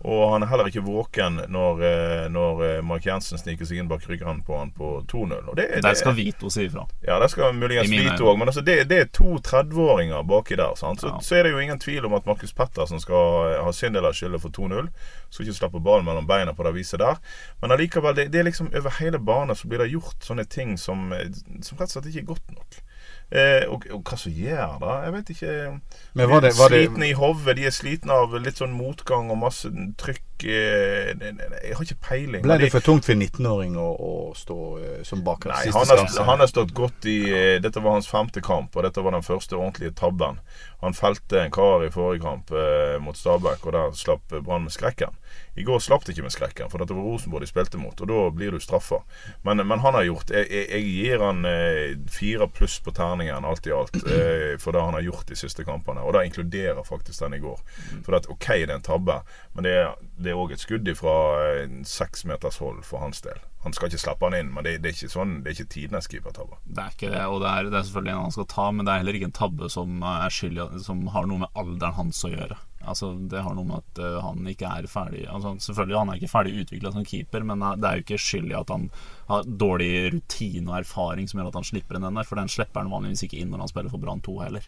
Og 0.04 0.32
han 0.32 0.42
er 0.42 0.48
heller 0.50 0.66
ikke 0.66 0.82
våken 0.82 1.36
når, 1.54 1.82
eh, 1.86 2.24
når 2.34 2.62
eh, 2.66 2.80
Mark 2.82 3.04
Jensen 3.06 3.38
sniker 3.38 3.68
seg 3.68 3.78
inn 3.78 3.88
bak 3.90 4.02
ryggen 4.10 4.40
på 4.42 4.56
han 4.58 4.72
på 4.74 4.88
2-0. 5.06 5.48
Og 5.52 5.54
det, 5.56 5.68
Der 5.84 5.94
skal 5.94 6.16
Vito 6.18 6.50
si 6.50 6.64
ifra. 6.66 6.86
ja, 7.06 7.20
der 7.22 7.30
skal 7.30 7.54
muligens 7.54 7.90
Vito 7.90 8.26
òg, 8.26 8.38
men 8.40 8.48
altså 8.50 8.64
det, 8.66 8.88
det 8.90 8.98
er 8.98 9.04
to 9.14 9.36
30-åringer 9.38 10.24
baki 10.26 10.56
der. 10.58 10.74
Så, 10.74 10.90
Ja. 11.06 11.18
så 11.22 11.36
er 11.38 11.42
det 11.46 11.52
jo 11.52 11.58
ingen 11.62 11.78
tvil 11.78 12.04
om 12.06 12.14
at 12.18 12.26
Markus 12.26 12.52
Pettersen 12.52 13.00
skal 13.00 13.62
ha 13.62 13.70
sin 13.72 13.92
del 13.94 14.04
av 14.04 14.12
skylda 14.18 14.40
for 14.42 14.50
2-0. 14.50 14.88
Skal 15.30 15.46
ikke 15.46 15.58
slappe 15.60 15.80
ballen 15.80 16.04
mellom 16.04 16.26
beina 16.26 16.52
på 16.52 16.64
det 16.66 16.74
viset 16.74 16.98
der. 16.98 17.16
Men 17.62 17.70
allikevel, 17.70 18.14
det, 18.16 18.32
det 18.32 18.40
er 18.40 18.44
liksom 18.50 18.72
over 18.74 18.90
hele 18.98 19.18
banen 19.22 19.54
så 19.56 19.68
blir 19.68 19.78
det 19.84 19.92
gjort 19.94 20.18
sånne 20.26 20.44
ting 20.50 20.74
som, 20.78 21.12
eh, 21.12 21.30
som 21.62 21.78
rett 21.78 21.88
og 21.92 21.94
slett 22.02 22.10
ikke 22.10 22.24
er 22.26 22.32
godt 22.34 22.50
nok. 22.58 22.82
Eh, 23.32 23.64
og, 23.72 23.86
og 23.90 24.02
hva 24.04 24.16
som 24.20 24.32
gjør 24.36 24.74
det? 24.82 24.96
Jeg 25.06 25.12
vet 25.14 25.30
ikke. 25.32 25.52
Men 26.14 26.28
var 26.30 26.40
det- 26.44 26.52
var 26.58 26.68
det- 26.68 26.82
slitne 26.82 27.08
i 27.08 27.12
hodet. 27.16 27.56
De 27.56 27.64
er 27.64 27.70
slitne 27.72 28.12
av 28.12 28.34
litt 28.34 28.58
sånn 28.60 28.74
motgang 28.76 29.30
og 29.30 29.38
masse 29.38 29.68
trykk. 29.96 30.20
Eh, 30.44 31.12
det- 31.14 31.32
det- 31.38 31.60
jeg 31.62 31.76
har 31.76 31.84
ikke 31.84 32.00
peiling. 32.08 32.42
Ble 32.42 32.58
det 32.58 32.70
for 32.72 32.80
tungt 32.80 33.04
for 33.04 33.12
en 33.12 33.22
19-åring 33.22 33.76
å, 33.76 33.88
å 34.00 34.12
stå 34.36 34.58
eh, 34.82 35.02
som 35.06 35.22
bak 35.24 35.44
Nei, 35.46 35.62
siste 35.64 35.78
han 35.78 35.86
har, 35.98 36.24
han 36.30 36.38
har 36.40 36.46
stått 36.50 36.74
godt 36.74 37.06
i 37.06 37.18
eh, 37.30 37.58
Dette 37.62 37.80
var 37.80 37.92
hans 37.98 38.08
femte 38.10 38.40
kamp, 38.42 38.76
og 38.76 38.82
dette 38.82 39.02
var 39.02 39.12
den 39.12 39.22
første 39.22 39.56
ordentlige 39.56 39.94
tabben. 39.94 40.40
Han 40.82 40.94
felte 40.98 41.44
en 41.44 41.50
kar 41.54 41.84
i 41.86 41.90
forrige 41.94 42.22
kamp 42.24 42.50
eh, 42.50 42.98
mot 43.00 43.16
Stabæk, 43.16 43.66
og 43.66 43.72
der 43.72 43.92
slapp 43.94 44.28
Brann 44.42 44.64
med 44.66 44.72
skrekken. 44.74 45.14
I 45.54 45.62
går 45.64 45.78
slapp 45.84 46.04
de 46.04 46.12
ikke 46.12 46.22
med 46.24 46.32
skrekken, 46.32 46.70
for 46.72 46.78
dette 46.80 46.94
var 46.96 47.04
Rosenborg 47.04 47.44
de 47.44 47.46
spilte 47.50 47.78
mot, 47.78 47.98
og 48.00 48.08
da 48.08 48.30
blir 48.34 48.50
du 48.50 48.58
straffa. 48.60 49.02
Men, 49.44 49.60
men 49.68 49.78
han 49.84 49.94
har 49.94 50.04
gjort 50.08 50.30
jeg, 50.32 50.48
jeg 50.50 50.82
gir 50.88 51.22
han 51.22 51.44
eh, 51.46 51.94
fire 52.10 52.48
pluss 52.48 52.78
på 52.80 52.90
terningen, 52.96 53.44
alt 53.44 53.66
i 53.68 53.72
alt, 53.76 53.94
eh, 54.02 54.56
for 54.58 54.72
det 54.72 54.82
han 54.82 54.94
har 54.98 55.04
gjort 55.06 55.26
de 55.28 55.36
siste 55.38 55.64
kampene. 55.68 56.02
Og 56.02 56.14
det 56.16 56.24
inkluderer 56.30 56.82
faktisk 56.88 57.20
den 57.20 57.34
i 57.38 57.42
går. 57.44 57.60
For 58.04 58.16
at, 58.18 58.26
OK, 58.32 58.48
det 58.64 58.70
er 58.70 58.74
en 58.80 58.82
tabbe, 58.86 59.20
men 59.54 59.64
det 59.68 59.76
er 59.84 59.94
det 60.22 60.31
er 60.32 60.40
òg 60.40 60.54
et 60.54 60.62
skudd 60.62 60.88
fra 60.98 61.14
seks 61.88 62.26
meters 62.28 62.58
hold 62.62 62.82
for 62.88 63.04
hans 63.04 63.22
del. 63.24 63.38
Han 63.62 63.74
skal 63.76 63.88
ikke 63.88 64.02
slappe 64.02 64.26
han 64.26 64.34
inn, 64.34 64.50
men 64.50 64.66
det, 64.66 64.78
det 64.82 64.90
er 64.90 64.96
ikke 64.96 65.12
sånn 65.12 65.36
Det 65.42 65.52
er 65.52 65.54
ikke 65.54 65.74
tidenes 65.76 66.08
keepertabbe. 66.10 66.58
Det 66.66 66.82
er 66.82 66.96
ikke 66.96 67.12
det, 67.12 67.22
og 67.30 67.44
det 67.44 67.50
er, 67.52 67.68
det 67.70 67.78
er 67.78 67.86
selvfølgelig 67.86 68.14
en 68.16 68.24
han 68.26 68.34
skal 68.34 68.48
ta, 68.50 68.64
men 68.74 68.88
det 68.88 68.92
er 68.92 69.02
heller 69.02 69.18
ikke 69.18 69.28
en 69.30 69.38
tabbe 69.38 69.70
som 69.70 70.02
er 70.02 70.34
skyld 70.34 70.60
Som 70.82 71.04
har 71.14 71.28
noe 71.30 71.44
med 71.44 71.60
alderen 71.62 71.98
hans 72.00 72.24
å 72.26 72.32
gjøre. 72.32 72.58
Altså 72.82 73.12
Det 73.30 73.42
har 73.46 73.54
noe 73.54 73.68
med 73.68 73.78
at 73.78 74.00
uh, 74.02 74.18
han 74.26 74.48
ikke 74.50 74.66
er 74.66 74.88
ferdig 74.90 75.20
altså, 75.30 75.52
Selvfølgelig 75.62 75.98
han 76.00 76.10
er 76.10 76.18
ikke 76.18 76.32
ferdig 76.32 76.64
utvikla 76.64 76.90
som 76.94 77.06
keeper, 77.06 77.46
men 77.46 77.62
det 77.78 77.86
er 77.86 78.00
jo 78.00 78.06
ikke 78.06 78.18
skyld 78.24 78.50
i 78.50 78.58
at 78.58 78.72
han 78.74 78.88
har 79.28 79.46
dårlig 79.46 79.92
rutine 80.16 80.66
og 80.72 80.80
erfaring 80.80 81.30
som 81.30 81.38
gjør 81.38 81.52
at 81.52 81.60
han 81.60 81.68
slipper 81.70 81.98
inn 81.98 82.08
den 82.08 82.18
der, 82.18 82.26
for 82.26 82.40
den 82.40 82.50
slipper 82.50 82.82
han 82.82 82.90
vanligvis 82.90 83.22
ikke 83.28 83.38
inn 83.38 83.54
når 83.54 83.64
han 83.64 83.72
spiller 83.72 83.94
for 83.94 84.02
Brann 84.02 84.24
2 84.26 84.34
heller. 84.42 84.66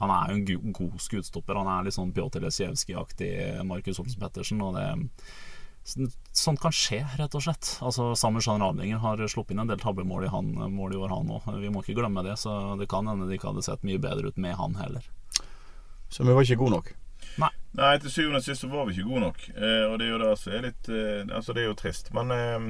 Han 0.00 0.10
er 0.12 0.32
jo 0.32 0.36
en 0.40 0.44
go- 0.48 0.72
god 0.84 1.00
skuddstopper. 1.00 1.56
Han 1.56 1.68
er 1.72 1.84
litt 1.88 1.94
sånn 1.96 2.12
Pjotr 2.12 2.42
Lesijevskij-aktig 2.44 3.30
Markus 3.64 3.98
Olsen 4.02 4.20
Pettersen, 4.20 4.60
og 4.62 4.74
det 4.76 4.88
Sånn- 5.86 6.10
Sånt 6.34 6.58
kan 6.60 6.72
skje, 6.74 6.98
rett 7.16 7.34
og 7.38 7.42
slett. 7.44 7.78
Altså 7.80 8.08
Samuel 8.18 8.42
Jean 8.42 8.60
Radlinger 8.60 8.98
har 8.98 9.20
sluppet 9.30 9.52
inn 9.54 9.60
en 9.62 9.68
del 9.70 9.78
tabbemål 9.78 10.24
i, 10.26 10.30
han, 10.32 10.48
mål 10.74 10.96
i 10.96 10.98
år, 10.98 11.12
han 11.14 11.28
òg. 11.30 11.46
Vi 11.62 11.70
må 11.70 11.80
ikke 11.84 11.94
glemme 12.00 12.24
det, 12.26 12.34
så 12.42 12.74
det 12.80 12.88
kan 12.90 13.06
hende 13.06 13.28
de 13.28 13.36
ikke 13.38 13.52
hadde 13.52 13.62
sett 13.62 13.84
mye 13.86 14.00
bedre 14.02 14.32
ut 14.32 14.36
med 14.42 14.56
han 14.58 14.74
heller. 14.74 15.06
Så 16.10 16.26
vi 16.26 16.34
var 16.34 16.42
ikke 16.42 16.58
gode 16.58 16.74
nok. 16.74 16.90
Nei. 17.38 17.52
Nei, 17.78 17.92
til 18.02 18.10
syvende 18.10 18.40
og 18.42 18.44
sist 18.48 18.64
så 18.64 18.68
var 18.72 18.86
vi 18.88 18.96
ikke 18.96 19.06
gode 19.12 19.20
nok. 19.28 19.38
Eh, 19.54 19.84
og 19.86 19.98
det 20.00 20.06
er 20.08 20.10
jo 20.16 20.18
det 20.24 20.32
som 20.40 20.52
er 20.58 20.66
litt 20.66 20.88
eh, 20.90 21.22
Altså, 21.36 21.54
det 21.54 21.62
er 21.62 21.68
jo 21.70 21.78
trist. 21.78 22.10
Men 22.18 22.30
eh, 22.34 22.66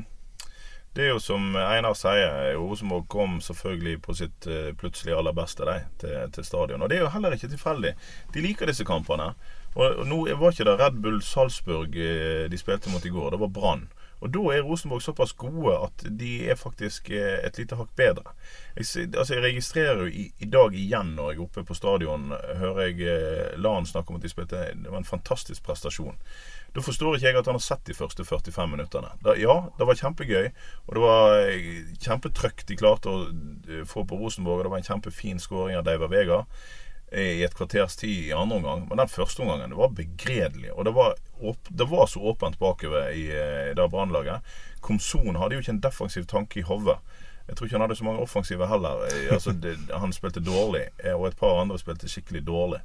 det 0.97 1.05
er 1.05 1.11
jo 1.13 1.21
som 1.21 1.53
Einar 1.61 1.93
sier, 1.99 2.55
Rosenborg 2.57 3.05
kom 3.13 3.37
selvfølgelig 3.45 3.99
på 4.07 4.15
sitt 4.17 4.47
eh, 4.49 4.71
plutselig 4.81 5.13
aller 5.13 5.35
beste 5.37 5.67
de, 5.69 5.77
til, 6.01 6.17
til 6.33 6.47
stadion. 6.49 6.83
Og 6.83 6.89
det 6.89 6.97
er 6.99 7.05
jo 7.05 7.13
heller 7.13 7.37
ikke 7.37 7.51
tilfeldig. 7.53 7.93
De 8.33 8.45
liker 8.45 8.71
disse 8.71 8.87
kampene. 8.89 9.35
Og, 9.75 9.85
og 9.85 10.09
nå 10.09 10.23
var 10.41 10.55
ikke 10.55 10.65
det 10.71 10.79
Red 10.81 11.03
Bull 11.05 11.21
Salzburg 11.25 12.01
eh, 12.01 12.47
de 12.49 12.61
spilte 12.61 12.93
mot 12.93 13.05
i 13.05 13.13
går, 13.13 13.35
det 13.35 13.43
var 13.45 13.53
Brann. 13.53 13.87
Og 14.25 14.33
da 14.33 14.41
er 14.55 14.65
Rosenborg 14.65 15.03
såpass 15.05 15.35
gode 15.37 15.75
at 15.77 16.07
de 16.17 16.31
er 16.49 16.57
faktisk 16.57 17.11
eh, 17.13 17.43
et 17.45 17.61
lite 17.61 17.77
hakk 17.77 17.93
bedre. 17.99 18.33
Jeg, 18.79 19.11
altså 19.13 19.37
jeg 19.37 19.45
registrerer 19.45 20.01
jo 20.01 20.09
i, 20.09 20.31
i 20.41 20.49
dag 20.49 20.73
igjen 20.73 21.13
når 21.19 21.35
jeg 21.35 21.43
er 21.43 21.45
oppe 21.45 21.65
på 21.69 21.77
stadion, 21.77 22.31
hører 22.33 22.87
jeg 22.89 23.61
Lan 23.61 23.85
snakke 23.85 24.15
om 24.15 24.17
at 24.17 24.25
de 24.25 24.33
spilte 24.33 24.65
Det 24.73 24.89
var 24.89 25.03
en 25.03 25.13
fantastisk 25.13 25.61
prestasjon. 25.69 26.17
Da 26.77 26.83
forstår 26.85 27.17
ikke 27.17 27.31
jeg 27.31 27.39
at 27.41 27.47
han 27.49 27.57
har 27.57 27.65
sett 27.65 27.87
de 27.89 27.95
første 27.97 28.25
45 28.25 28.69
minuttene. 28.69 29.15
Da, 29.25 29.33
ja, 29.41 29.55
det 29.79 29.87
var 29.89 29.97
kjempegøy, 29.97 30.51
og 30.85 30.97
det 30.97 31.03
var 31.03 31.37
eh, 31.49 31.79
kjempetrøkk 32.05 32.67
de 32.69 32.77
klarte 32.77 33.13
å 33.13 33.23
eh, 33.31 33.87
få 33.89 34.05
på 34.05 34.19
Rosenborg, 34.21 34.61
og 34.61 34.67
det 34.67 34.73
var 34.75 34.83
en 34.83 34.91
kjempefin 34.91 35.41
skåring 35.41 35.79
av 35.79 35.87
Deiver 35.87 36.13
Vega 36.13 36.43
eh, 37.09 37.39
i 37.39 37.47
et 37.47 37.57
kvarters 37.57 37.97
tid 37.97 38.29
i 38.29 38.37
andre 38.37 38.61
omgang. 38.61 38.85
Men 38.91 39.01
den 39.01 39.13
første 39.15 39.47
omgangen 39.47 39.73
det 39.73 39.81
var 39.81 39.97
begredelig. 39.97 40.75
Og 40.75 40.85
det 40.85 40.93
var, 40.99 41.17
åp 41.41 41.73
det 41.81 41.89
var 41.95 42.13
så 42.13 42.27
åpent 42.35 42.61
bakover 42.61 43.09
i 43.09 43.25
i 43.31 43.73
det 43.79 43.89
brannlaget. 43.95 44.45
Komson 44.85 45.41
hadde 45.41 45.57
jo 45.57 45.65
ikke 45.65 45.79
en 45.79 45.85
defensiv 45.89 46.29
tanke 46.29 46.61
i 46.61 46.69
hodet. 46.69 47.01
Jeg 47.47 47.57
tror 47.57 47.71
ikke 47.71 47.79
han 47.79 47.87
hadde 47.87 47.97
så 47.97 48.05
mange 48.05 48.21
offensive 48.21 48.69
heller. 48.69 49.07
Altså, 49.33 49.57
det, 49.57 49.79
han 49.95 50.13
spilte 50.13 50.45
dårlig, 50.45 50.91
og 51.15 51.29
et 51.31 51.41
par 51.41 51.63
andre 51.63 51.79
spilte 51.81 52.11
skikkelig 52.11 52.45
dårlig. 52.45 52.85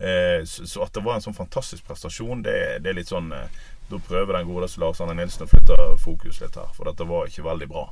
Eh, 0.00 0.44
så, 0.44 0.82
at 0.82 0.94
det 0.96 1.02
var 1.04 1.18
en 1.18 1.24
sånn 1.24 1.36
fantastisk 1.36 1.84
prestasjon, 1.84 2.40
det, 2.46 2.56
det 2.80 2.88
er 2.88 2.96
litt 2.96 3.10
sånn 3.10 3.26
eh, 3.36 3.52
Da 3.90 3.98
prøver 4.00 4.38
den 4.38 4.46
gode 4.48 4.70
Lars 4.80 5.00
Arne 5.02 5.16
Nilsen 5.18 5.44
å 5.44 5.50
flytte 5.50 5.76
fokus 6.00 6.38
litt 6.40 6.56
her, 6.56 6.70
for 6.72 6.88
dette 6.88 7.04
var 7.04 7.26
ikke 7.28 7.44
veldig 7.44 7.68
bra. 7.68 7.82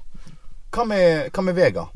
Hva 0.73 0.85
med, 0.89 1.29
hva 1.35 1.45
med 1.45 1.59
Vega? 1.59 1.89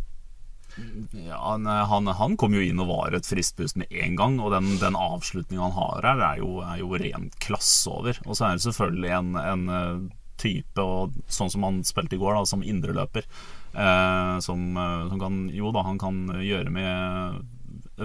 Ja, 1.13 1.39
han, 1.39 1.67
han, 1.67 2.11
han 2.19 2.35
kom 2.41 2.57
jo 2.57 2.65
inn 2.65 2.81
og 2.83 2.91
var 2.91 3.17
et 3.17 3.29
friskt 3.29 3.57
pust 3.61 3.79
med 3.81 3.93
en 3.93 4.19
gang, 4.19 4.37
og 4.43 4.53
den, 4.53 4.75
den 4.83 4.99
avslutningen 4.99 5.65
han 5.69 5.77
har 5.77 6.09
her, 6.09 6.25
er 6.33 6.43
jo, 6.43 6.51
er 6.67 6.83
jo 6.83 6.93
ren 6.99 7.31
klasse 7.45 7.93
over. 7.93 8.21
Og 8.27 8.37
så 8.37 8.49
er 8.49 8.59
det 8.59 8.67
selvfølgelig 8.67 9.15
en, 9.17 9.33
en 9.39 9.65
eh, 9.79 10.05
type, 10.43 10.83
og 10.83 11.17
sånn 11.33 11.53
som 11.53 11.69
han 11.69 11.81
spilte 11.87 12.19
i 12.19 12.21
går, 12.21 12.37
da, 12.41 12.45
som 12.49 12.65
indreløper, 12.67 13.29
eh, 13.73 14.37
som, 14.45 14.69
som 15.13 15.25
kan 15.25 15.43
Jo 15.55 15.73
da, 15.77 15.87
han 15.89 16.01
kan 16.03 16.25
gjøre 16.41 16.73
med 16.75 17.43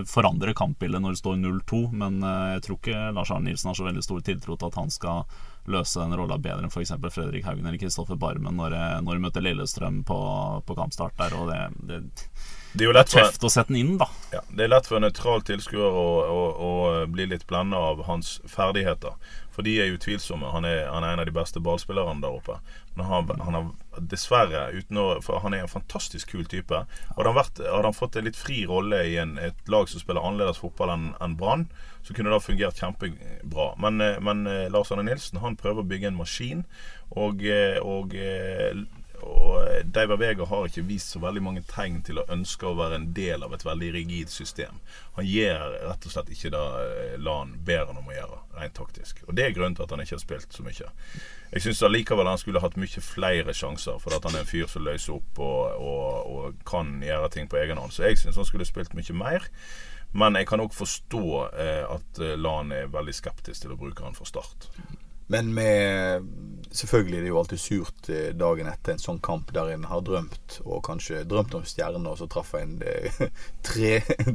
Forandre 0.06 0.54
kampbildet 0.58 1.01
når 1.01 1.16
det 1.16 1.22
står 1.22 1.38
0-2, 1.42 1.82
men 1.98 2.20
eh, 2.24 2.54
jeg 2.58 2.63
tror 2.66 2.80
ikke 2.80 3.06
Lars 3.18 3.32
Arne 3.34 3.50
Nilsen 3.50 3.72
har 3.72 3.80
så 3.80 3.88
veldig 3.88 4.04
stor 4.06 4.22
tiltro 4.27 4.58
til 4.58 4.70
at 4.70 4.80
han 4.82 4.94
skal 4.94 5.24
løse 5.68 6.00
den 6.00 6.16
rolla 6.16 6.38
bedre 6.39 6.68
enn 6.68 6.72
f.eks. 6.72 6.94
Fredrik 7.12 7.48
Haugen 7.48 7.66
eller 7.66 7.82
Kristoffer 7.82 8.20
Barmen 8.20 8.62
eh, 8.68 9.00
når 9.04 9.18
de 9.18 9.25
møter 9.25 9.46
Lillestrøm 9.46 10.04
på, 10.08 10.20
på 10.68 10.77
kampstart 10.77 11.18
der. 11.20 11.38
Og 11.39 11.51
det, 11.51 11.62
det 11.89 12.01
Det 12.77 12.86
er 12.86 12.91
jo 12.91 12.93
lett 12.93 13.10
for, 13.10 13.25
å 13.25 13.50
sette 13.50 13.74
den 13.74 13.79
inn, 13.79 13.96
da. 13.98 14.05
ja, 14.29 14.43
det 14.53 14.67
er 14.67 14.69
lett 14.69 14.86
for 14.86 15.00
en 15.00 15.05
nøytral 15.07 15.41
tilskuer 15.48 15.81
å, 15.98 16.07
å, 16.29 16.41
å 16.62 16.72
bli 17.10 17.25
litt 17.31 17.48
blenda 17.50 17.79
av 17.89 18.03
hans 18.05 18.36
ferdigheter. 18.46 19.15
For 19.55 19.65
de 19.65 19.79
er 19.81 19.96
utvilsomme. 19.96 20.51
Han 20.53 20.67
er, 20.69 20.84
han 20.86 21.01
er 21.01 21.15
en 21.15 21.24
av 21.24 21.25
de 21.25 21.34
beste 21.34 21.57
ballspillerne 21.65 22.22
der 22.22 22.36
oppe. 22.38 22.60
Men 22.93 23.07
han, 23.10 23.31
han 23.41 23.57
har 23.57 24.03
dessverre 24.12 24.67
uten 24.75 25.00
å, 25.01 25.07
For 25.25 25.41
han 25.41 25.55
er 25.57 25.63
en 25.65 25.72
fantastisk 25.72 26.36
kul 26.36 26.46
type. 26.46 26.84
Hadde 27.15 27.25
han, 27.25 27.38
vært, 27.39 27.63
hadde 27.65 27.89
han 27.89 27.98
fått 27.98 28.19
en 28.19 28.27
litt 28.29 28.38
fri 28.38 28.60
rolle 28.69 29.01
i 29.10 29.17
en, 29.22 29.34
et 29.41 29.74
lag 29.74 29.89
som 29.89 30.03
spiller 30.03 30.22
annerledes 30.22 30.62
fotball 30.62 30.93
enn 30.93 31.07
en 31.25 31.34
Brann, 31.39 31.65
så 32.05 32.13
kunne 32.13 32.29
det 32.29 32.38
ha 32.38 32.46
fungert 32.46 32.77
kjempebra. 32.77 33.72
Men, 33.81 33.98
eh, 34.05 34.22
men 34.22 34.46
eh, 34.46 34.67
Lars 34.74 34.93
Arne 34.93 35.07
Nilsen 35.10 35.41
han 35.41 35.57
prøver 35.57 35.81
å 35.81 35.89
bygge 35.89 36.12
en 36.12 36.22
maskin, 36.22 36.63
og, 37.17 37.41
eh, 37.41 37.81
og 37.81 38.13
og 39.27 39.88
Deiver 39.93 40.19
Vega 40.19 40.46
har 40.50 40.67
ikke 40.67 40.86
vist 40.88 41.13
så 41.13 41.22
veldig 41.22 41.43
mange 41.43 41.63
tegn 41.69 42.00
til 42.05 42.22
å 42.22 42.25
ønske 42.34 42.67
å 42.67 42.75
være 42.77 43.00
en 43.00 43.07
del 43.15 43.43
av 43.46 43.53
et 43.55 43.65
veldig 43.65 43.89
rigid 43.96 44.31
system. 44.31 44.79
Han 45.17 45.27
gjør 45.27 45.77
rett 45.88 46.07
og 46.07 46.13
slett 46.13 46.31
ikke 46.34 46.51
det 46.53 46.65
eh, 46.84 47.15
LAN 47.22 47.55
ber 47.67 47.86
han 47.89 48.00
om 48.00 48.12
å 48.12 48.15
gjøre, 48.15 48.39
rent 48.60 48.77
taktisk. 48.77 49.24
Og 49.27 49.36
Det 49.38 49.46
er 49.46 49.55
grunnen 49.55 49.77
til 49.77 49.88
at 49.88 49.96
han 49.96 50.03
ikke 50.03 50.17
har 50.17 50.24
spilt 50.24 50.55
så 50.55 50.65
mye. 50.65 50.91
Jeg 51.51 51.63
syns 51.63 51.84
allikevel 51.88 52.27
han 52.27 52.39
skulle 52.41 52.62
hatt 52.63 52.79
mye 52.79 53.03
flere 53.03 53.55
sjanser, 53.55 54.00
for 54.03 54.15
at 54.15 54.27
han 54.27 54.36
er 54.36 54.46
en 54.46 54.50
fyr 54.50 54.69
som 54.72 54.86
løser 54.88 55.17
opp 55.17 55.43
og, 55.43 55.81
og, 55.81 56.31
og 56.38 56.63
kan 56.67 56.98
gjøre 57.03 57.31
ting 57.34 57.51
på 57.51 57.60
egen 57.62 57.79
hånd. 57.81 57.96
Så 57.96 58.07
jeg 58.07 58.19
syns 58.22 58.39
han 58.39 58.48
skulle 58.48 58.67
spilt 58.67 58.98
mye 58.98 59.17
mer. 59.17 59.51
Men 60.17 60.38
jeg 60.39 60.48
kan 60.48 60.63
òg 60.63 60.72
forstå 60.75 61.25
eh, 61.51 61.84
at 61.84 62.24
eh, 62.24 62.38
LAN 62.39 62.72
er 62.75 62.93
veldig 62.93 63.15
skeptisk 63.15 63.65
til 63.65 63.75
å 63.75 63.79
bruke 63.79 64.05
han 64.05 64.15
for 64.17 64.29
start. 64.29 64.69
Men 65.27 65.53
med 65.53 66.27
Selvfølgelig 66.77 67.17
er 67.17 67.24
det 67.24 67.29
jo 67.31 67.38
alltid 67.39 67.60
surt 67.62 68.10
eh, 68.12 68.25
dagen 68.38 68.67
etter 68.69 68.93
en 68.93 69.00
sånn 69.01 69.19
kamp 69.24 69.53
der 69.55 69.72
en 69.72 69.86
har 69.88 70.01
drømt, 70.05 70.57
og 70.65 70.81
kanskje 70.86 71.24
drømt 71.25 71.55
om 71.57 71.63
stjerner, 71.65 72.12
og 72.12 72.19
så 72.19 72.27
traff 72.29 72.51
en 72.60 72.75
trestammen 72.77 73.31
tre, 73.69 73.93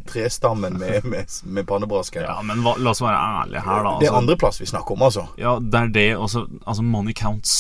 trestammen 0.09 0.79
med, 0.81 1.05
med, 1.05 1.37
med 1.45 1.69
pannebrasken. 1.69 2.25
Ja, 2.25 2.39
men 2.47 2.65
hva, 2.65 2.73
la 2.81 2.95
oss 2.97 3.03
være 3.05 3.21
ærlige 3.43 3.63
her, 3.67 3.85
da. 3.85 3.93
Det 4.01 4.09
er 4.09 4.11
Altså, 4.11 4.23
andreplass 4.25 4.61
vi 4.63 4.71
snakker 4.73 4.97
om, 4.97 5.05
altså. 5.07 5.27
ja, 5.39 5.55
det 5.61 5.83
er 5.83 5.93
det 5.95 6.09
også. 6.17 6.47
Altså, 6.65 6.87
money 6.89 7.15
counts. 7.15 7.55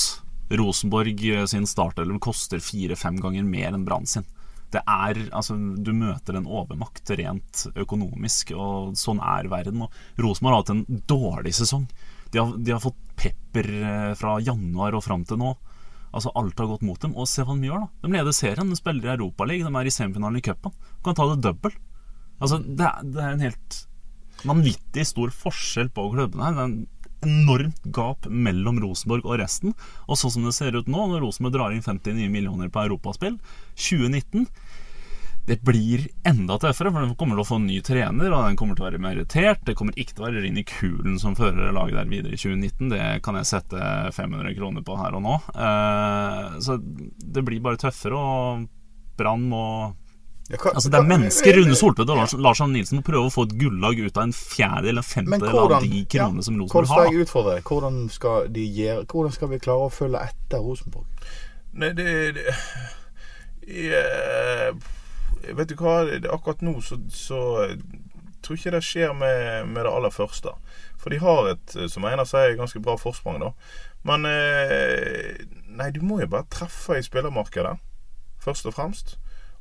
Rosenborg 0.53 1.27
eh, 1.31 1.45
sin 1.53 1.69
startelver 1.69 2.19
koster 2.25 2.63
fire-fem 2.65 3.21
ganger 3.23 3.45
mer 3.47 3.77
enn 3.77 3.85
Brann 3.87 4.09
sin. 4.09 4.27
Det 4.73 4.81
er, 4.89 5.21
altså, 5.37 5.55
Du 5.85 5.93
møter 5.93 6.39
en 6.41 6.49
overmakt 6.49 7.13
rent 7.21 7.67
økonomisk, 7.77 8.55
og 8.57 8.97
sånn 8.99 9.21
er 9.21 9.53
verden. 9.53 9.85
Og 9.85 10.25
Rosenborg 10.25 10.57
har 10.57 10.65
hatt 10.65 10.75
en 10.75 11.05
dårlig 11.13 11.55
sesong. 11.61 11.87
De 12.33 12.41
har, 12.41 12.57
de 12.57 12.73
har 12.75 12.81
fått 12.83 12.99
pepper 13.19 13.69
eh, 13.83 14.13
fra 14.19 14.39
januar 14.43 14.97
og 14.97 15.05
fram 15.05 15.27
til 15.29 15.41
nå. 15.41 15.53
Altså 16.13 16.33
Alt 16.37 16.61
har 16.61 16.69
gått 16.69 16.85
mot 16.85 17.01
dem. 17.01 17.15
Og 17.17 17.29
se 17.29 17.45
hva 17.45 17.57
de 17.57 17.69
gjør, 17.69 17.85
da. 17.87 17.91
De 18.05 18.13
leder 18.13 18.37
serien, 18.37 18.69
de 18.69 18.79
spiller 18.79 19.09
i 19.09 19.15
Europaligaen, 19.15 19.73
de 19.73 19.81
er 19.81 19.89
i 19.89 19.95
semifinalen 19.95 20.41
i 20.41 20.45
cupen. 20.45 20.75
De 20.75 21.07
kan 21.07 21.17
ta 21.19 21.29
det 21.33 21.41
double. 21.45 21.73
Altså, 22.43 22.59
det 22.63 22.89
er, 22.89 23.07
det 23.15 23.23
er 23.23 23.37
en 23.37 23.47
helt 23.47 23.79
vanvittig 24.43 25.07
stor 25.07 25.33
forskjell 25.35 25.93
på 25.95 26.09
klubbene 26.15 26.49
her. 26.49 26.57
Det 26.57 26.63
er 26.63 26.73
en 26.73 26.81
enormt 27.23 27.85
gap 27.95 28.27
mellom 28.27 28.81
Rosenborg 28.83 29.27
og 29.29 29.39
resten. 29.41 29.77
Og 30.09 30.19
sånn 30.19 30.35
som 30.37 30.47
det 30.49 30.55
ser 30.57 30.77
ut 30.77 30.91
nå, 30.91 31.07
når 31.13 31.23
Rosenborg 31.25 31.57
drar 31.57 31.77
inn 31.77 31.85
50 31.85 32.19
nye 32.19 32.33
millioner 32.33 32.73
på 32.73 32.83
europaspill 32.83 33.39
2019 33.77 34.49
det 35.47 35.57
blir 35.67 36.05
enda 36.29 36.55
tøffere, 36.63 36.93
for 36.95 37.03
den 37.03 37.15
kommer 37.19 37.35
til 37.35 37.43
å 37.43 37.49
få 37.49 37.57
en 37.59 37.65
ny 37.67 37.81
trener, 37.83 38.31
og 38.31 38.45
den 38.47 38.59
kommer 38.61 38.77
til 38.79 38.85
å 38.85 38.91
være 38.91 39.01
merittert. 39.03 39.65
Det 39.67 39.75
kommer 39.79 39.97
ikke 39.99 40.15
til 40.15 40.23
å 40.23 40.29
være 40.29 40.43
Rini 40.45 40.63
Kulen 40.69 41.17
som 41.19 41.35
fører 41.35 41.73
laget 41.75 41.99
der 41.99 42.11
videre 42.13 42.37
i 42.37 42.39
2019. 42.39 42.93
Det 42.93 43.01
kan 43.27 43.35
jeg 43.41 43.49
sette 43.51 43.89
500 44.15 44.55
kroner 44.55 44.85
på 44.87 44.99
her 45.01 45.17
og 45.19 45.25
nå. 45.27 45.35
Eh, 45.57 46.61
så 46.63 46.77
det 46.79 47.43
blir 47.49 47.59
bare 47.65 47.81
tøffere, 47.83 48.15
og 48.15 48.69
Brann 49.19 49.49
må 49.51 49.65
Ja, 50.51 50.57
hva- 50.59 50.73
Altså 50.75 50.91
Det 50.91 50.99
er 50.99 51.07
mennesker. 51.07 51.55
Rune 51.57 51.75
Soltvedt 51.79 52.11
og 52.11 52.17
Lars, 52.19 52.33
Lars 52.35 52.61
Arne 52.61 52.75
Nilsen 52.75 52.99
må 52.99 53.05
prøve 53.07 53.27
å 53.31 53.33
få 53.33 53.45
et 53.47 53.55
gullag 53.59 53.99
ut 54.03 54.17
av 54.19 54.25
en 54.25 54.33
fjerde 54.35 54.89
eller 54.91 55.03
en 55.03 55.29
Men 55.31 55.41
femtedel 55.41 55.59
av 55.77 55.83
de 55.83 56.05
kronene 56.05 56.43
ja, 56.43 56.43
som 56.43 56.59
Rosenborg 56.59 56.87
skal 56.87 56.99
har. 56.99 57.05
da. 57.07 57.11
jeg 57.13 57.27
utfordre 57.27 57.55
deg? 57.55 57.63
Hvordan 57.71 58.01
skal, 58.11 58.49
de 58.53 58.65
gjøre, 58.79 59.05
hvordan 59.07 59.33
skal 59.33 59.49
vi 59.49 59.59
klare 59.63 59.87
å 59.87 59.93
følge 59.95 60.25
etter 60.29 60.59
Rosenborg? 60.67 61.07
Nei, 61.73 61.93
det, 61.97 62.35
det 62.35 62.57
jeg, 63.67 64.75
Vet 65.43 65.73
du 65.73 65.77
hva, 65.81 66.03
akkurat 66.31 66.63
nå 66.63 66.77
så, 66.85 66.99
så 67.11 67.41
tror 68.43 68.59
ikke 68.59 68.75
det 68.75 68.83
skjer 68.87 69.15
med, 69.17 69.71
med 69.71 69.87
det 69.87 69.95
aller 69.95 70.15
første. 70.15 70.55
For 71.01 71.11
de 71.11 71.23
har 71.23 71.53
et, 71.53 71.75
som 71.91 72.07
Einar 72.07 72.29
sier, 72.29 72.57
ganske 72.59 72.83
bra 72.83 72.97
forsprang, 73.01 73.41
da. 73.43 73.53
Men 74.07 74.27
eh, 74.27 75.43
Nei, 75.73 75.89
du 75.95 76.03
må 76.05 76.19
jo 76.21 76.29
bare 76.29 76.51
treffe 76.53 76.99
i 76.99 77.05
spillermarkedet, 77.05 77.79
først 78.43 78.67
og 78.69 78.75
fremst. 78.77 79.15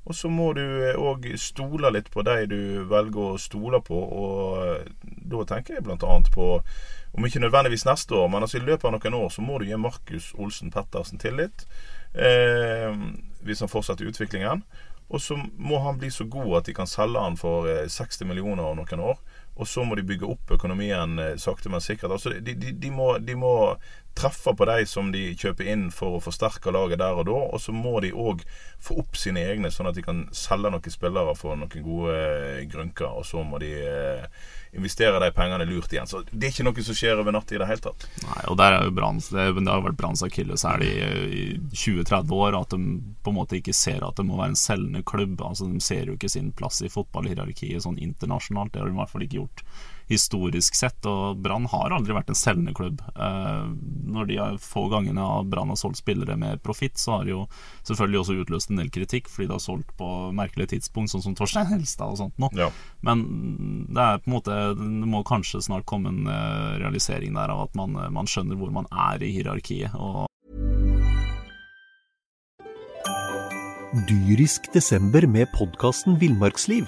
Og 0.10 0.18
så 0.18 0.32
må 0.34 0.50
du 0.58 0.64
òg 0.98 1.28
stole 1.40 1.92
litt 1.94 2.10
på 2.12 2.24
de 2.26 2.48
du 2.50 2.62
velger 2.90 3.36
å 3.36 3.40
stole 3.40 3.80
på, 3.86 3.96
og 3.96 4.58
eh, 4.66 4.90
da 5.32 5.46
tenker 5.54 5.78
jeg 5.78 5.86
bl.a. 5.86 6.18
på 6.34 6.48
om 7.12 7.28
ikke 7.28 7.44
nødvendigvis 7.44 7.86
neste 7.86 8.16
år, 8.18 8.30
men 8.32 8.44
altså 8.44 8.58
i 8.58 8.66
løpet 8.66 8.88
av 8.88 8.96
noen 8.96 9.18
år 9.20 9.34
så 9.34 9.44
må 9.46 9.60
du 9.60 9.68
gi 9.68 9.78
Markus 9.80 10.32
Olsen 10.40 10.72
Pettersen 10.74 11.22
tillit. 11.22 11.68
Eh, 12.12 12.92
hvis 13.46 13.62
han 13.64 13.72
fortsetter 13.72 14.10
utviklingen. 14.10 14.66
Og 15.12 15.22
så 15.22 15.36
må 15.60 15.82
han 15.84 16.00
bli 16.00 16.10
så 16.14 16.26
god 16.32 16.62
at 16.62 16.70
de 16.70 16.76
kan 16.76 16.88
selge 16.88 17.20
han 17.20 17.38
for 17.40 17.68
eh, 17.68 17.88
60 17.92 18.28
millioner 18.30 18.64
om 18.64 18.80
noen 18.80 19.04
år. 19.12 19.20
Og 19.56 19.68
så 19.68 19.84
må 19.84 19.98
de 20.00 20.06
bygge 20.08 20.30
opp 20.30 20.54
økonomien 20.56 21.20
eh, 21.20 21.36
sakte, 21.42 21.70
men 21.70 21.84
sikkert. 21.84 22.16
Altså, 22.16 22.32
de, 22.34 22.56
de, 22.56 22.72
de, 22.72 22.92
må, 22.94 23.14
de 23.20 23.36
må 23.38 23.54
treffe 24.14 24.54
på 24.56 24.66
de 24.66 24.86
som 24.86 25.12
de 25.12 25.22
kjøper 25.40 25.70
inn 25.72 25.86
for 25.94 26.18
å 26.18 26.24
forsterke 26.24 26.74
laget 26.74 27.00
der 27.02 27.20
og 27.20 27.28
da. 27.30 27.38
Og 27.56 27.62
så 27.64 27.76
må 27.76 28.00
de 28.04 28.12
òg 28.12 28.44
få 28.82 28.98
opp 29.04 29.20
sine 29.20 29.44
egne, 29.48 29.72
sånn 29.72 29.90
at 29.92 29.98
de 29.98 30.04
kan 30.06 30.26
selge 30.36 30.72
noen 30.74 30.94
spillere 30.94 31.36
for 31.38 31.60
noen 31.60 31.86
gode 31.86 32.18
eh, 32.18 32.66
grunker. 32.72 33.12
Og 33.22 33.28
så 33.28 33.44
må 33.46 33.62
de 33.62 33.72
eh, 33.72 34.26
investere 34.76 35.20
de 35.22 35.32
pengene 35.36 35.68
lurt 35.68 35.94
igjen. 35.94 36.10
Så 36.10 36.24
det 36.32 36.48
er 36.48 36.54
ikke 36.54 36.68
noe 36.68 36.86
som 36.88 36.98
skjer 36.98 37.22
over 37.22 37.36
natt 37.36 37.52
i 37.52 37.60
det 37.62 37.68
hele 37.70 37.84
tatt. 37.84 38.08
Nei, 38.26 38.42
og 38.52 38.60
der 38.60 38.78
er 38.78 38.88
jo 38.88 38.96
Branns 38.96 39.30
Det, 39.32 39.48
det 39.60 39.68
har 39.68 39.84
vært 39.86 40.00
Branns 40.00 40.24
akilleshæl 40.28 40.86
i, 40.88 40.94
i 41.42 41.44
20-30 41.72 42.36
år. 42.36 42.60
At 42.62 42.76
de 42.76 43.00
på 43.24 43.34
en 43.34 43.40
måte 43.40 43.60
ikke 43.60 43.76
ser 43.76 44.04
at 44.08 44.20
det 44.20 44.28
må 44.28 44.40
være 44.40 44.56
en 44.56 44.60
selgende 44.60 45.04
klubb. 45.08 45.40
Altså 45.46 45.70
De 45.72 45.84
ser 45.84 46.12
jo 46.12 46.18
ikke 46.18 46.32
sin 46.32 46.52
plass 46.56 46.82
i 46.84 46.92
fotballhierarkiet 46.92 47.84
sånn 47.86 48.00
internasjonalt. 48.02 48.74
Det 48.74 48.84
har 48.84 48.92
de 48.92 48.96
i 48.96 49.00
hvert 49.00 49.14
fall 49.14 49.28
ikke 49.28 49.40
gjort 49.40 49.41
historisk 50.12 50.76
sett. 50.76 51.06
Og 51.08 51.40
Brann 51.42 51.68
har 51.72 51.96
aldri 51.96 52.16
vært 52.16 52.32
en 52.32 52.38
selgende 52.38 52.74
klubb. 52.78 53.02
Eh, 53.16 53.66
når 54.12 54.30
de 54.30 54.40
har 54.40 54.60
få 54.62 54.88
gangene 54.92 55.28
Brann 55.50 55.72
har 55.72 55.80
solgt 55.80 56.02
spillere 56.02 56.38
med 56.40 56.62
profitt, 56.66 57.00
så 57.00 57.18
har 57.18 57.28
de 57.28 57.36
jo 57.36 57.46
selvfølgelig 57.88 58.22
også 58.22 58.38
utløst 58.44 58.72
en 58.72 58.82
del 58.82 58.92
kritikk 58.94 59.32
fordi 59.32 59.50
de 59.50 59.58
har 59.58 59.64
solgt 59.64 59.94
på 60.00 60.10
merkelige 60.36 60.76
tidspunkt, 60.76 61.14
sånn 61.14 61.24
som 61.26 61.38
Torstein 61.38 61.70
Helstad 61.72 62.12
og 62.12 62.20
sånt 62.20 62.42
nå. 62.42 62.52
Ja. 62.58 62.70
Men 63.06 63.24
det 63.92 64.04
er 64.04 64.20
på 64.22 64.30
en 64.30 64.36
måte 64.36 64.58
Det 64.78 65.08
må 65.10 65.24
kanskje 65.28 65.64
snart 65.64 65.88
komme 65.90 66.12
en 66.12 66.28
eh, 66.30 66.80
realisering 66.82 67.38
der 67.38 67.54
av 67.54 67.68
at 67.70 67.80
man, 67.80 67.96
eh, 67.96 68.12
man 68.14 68.30
skjønner 68.30 68.60
hvor 68.60 68.74
man 68.74 68.90
er 68.92 69.24
i 69.24 69.32
hierarkiet. 69.38 69.96
Og 69.96 70.28
Dyrisk 74.08 74.70
desember 74.72 75.26
med 75.28 75.50
podkasten 75.52 76.16
Villmarksliv. 76.20 76.88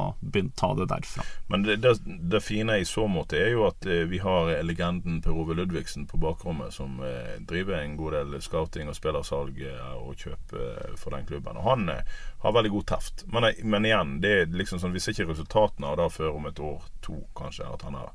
Og 0.00 0.14
begynne 0.20 0.52
ta 0.56 0.74
det 0.74 0.86
derfra. 0.88 1.24
Men 1.46 1.62
det, 1.62 1.76
det, 1.76 1.94
det 2.04 2.40
fine 2.40 2.78
i 2.80 2.84
så 2.84 3.04
måte 3.10 3.36
er 3.36 3.50
jo 3.52 3.66
at 3.66 3.84
eh, 3.86 4.06
vi 4.08 4.22
har 4.24 4.54
legenden 4.64 5.20
Per 5.24 5.36
Ove 5.36 5.54
Ludvigsen 5.54 6.06
på 6.08 6.16
bakrommet, 6.16 6.72
som 6.72 7.00
eh, 7.04 7.36
driver 7.48 7.76
en 7.80 7.96
god 7.96 8.16
del 8.16 8.38
scouting 8.42 8.88
og 8.88 8.96
spillersalg 8.96 9.60
eh, 9.68 9.94
og 10.00 10.16
kjøp 10.16 10.54
eh, 10.56 10.94
for 10.96 11.12
den 11.12 11.26
klubben. 11.28 11.60
Og 11.60 11.68
han 11.68 11.92
eh, 11.92 12.20
har 12.44 12.56
veldig 12.56 12.72
god 12.72 12.86
teft. 12.94 13.24
Men, 13.28 13.50
eh, 13.50 13.60
men 13.64 13.88
igjen, 13.88 14.18
det 14.24 14.32
er 14.32 14.54
liksom 14.56 14.80
sånn, 14.80 14.94
vi 14.96 15.02
ser 15.02 15.16
ikke 15.16 15.34
resultatene 15.34 15.92
av 15.92 16.00
det 16.00 16.08
før 16.16 16.38
om 16.38 16.48
et 16.48 16.62
år, 16.72 16.86
to 17.04 17.18
kanskje, 17.36 17.68
at 17.68 17.84
han 17.88 18.00
har 18.00 18.14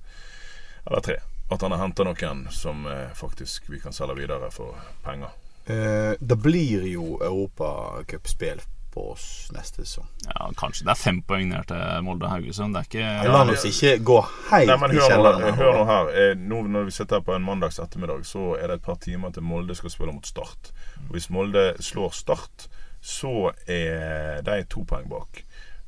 Eller 0.88 1.02
tre. 1.04 1.18
At 1.52 1.62
han 1.62 1.74
har 1.76 1.82
henta 1.82 2.06
noen 2.08 2.46
som 2.52 2.86
eh, 2.88 3.12
faktisk 3.16 3.70
vi 3.70 3.80
kan 3.84 3.94
selge 3.94 4.18
videre 4.18 4.50
for 4.52 4.80
penger. 5.04 5.36
Eh, 5.68 6.16
det 6.20 6.38
blir 6.40 6.88
jo 6.88 7.20
europacupspill 7.22 8.64
på 8.98 9.04
oss 9.14 9.28
neste 9.54 9.86
sesong. 9.86 10.10
Ja, 10.26 10.50
kanskje 10.58 10.88
det 10.90 10.94
er 10.96 11.00
fem 11.04 11.22
poeng 11.30 11.52
ned 11.54 11.70
til 11.70 12.02
Molde-Haugesund. 12.08 12.74
Det 12.74 12.82
er 12.82 12.90
ikke 12.90 13.32
La 13.38 13.44
oss 13.54 13.66
ikke 13.70 13.94
gå 14.10 14.18
helt 14.50 14.72
Nei, 14.74 14.78
men 14.82 14.96
hør 14.98 15.04
i 15.06 15.08
kjelleren. 15.12 15.60
hør 15.62 15.78
nå 15.78 15.86
her. 15.94 16.12
Eh, 16.24 16.34
Nå 16.50 16.64
når 16.74 16.90
vi 16.90 16.96
sitter 16.98 17.20
her 17.22 17.28
på 17.30 17.36
en 17.38 17.46
mandags 17.46 17.78
ettermiddag, 17.84 18.26
så 18.26 18.56
er 18.58 18.68
det 18.74 18.80
et 18.82 18.86
par 18.90 18.98
timer 19.06 19.32
til 19.38 19.46
Molde 19.46 19.78
skal 19.78 19.94
spille 19.94 20.16
mot 20.18 20.26
Start. 20.28 20.74
Og 21.06 21.14
Hvis 21.16 21.30
Molde 21.30 21.70
slår 21.80 22.12
Start, 22.18 22.68
så 23.02 23.52
er 23.70 24.42
de 24.44 24.58
to 24.74 24.82
poeng 24.90 25.06
bak. 25.12 25.44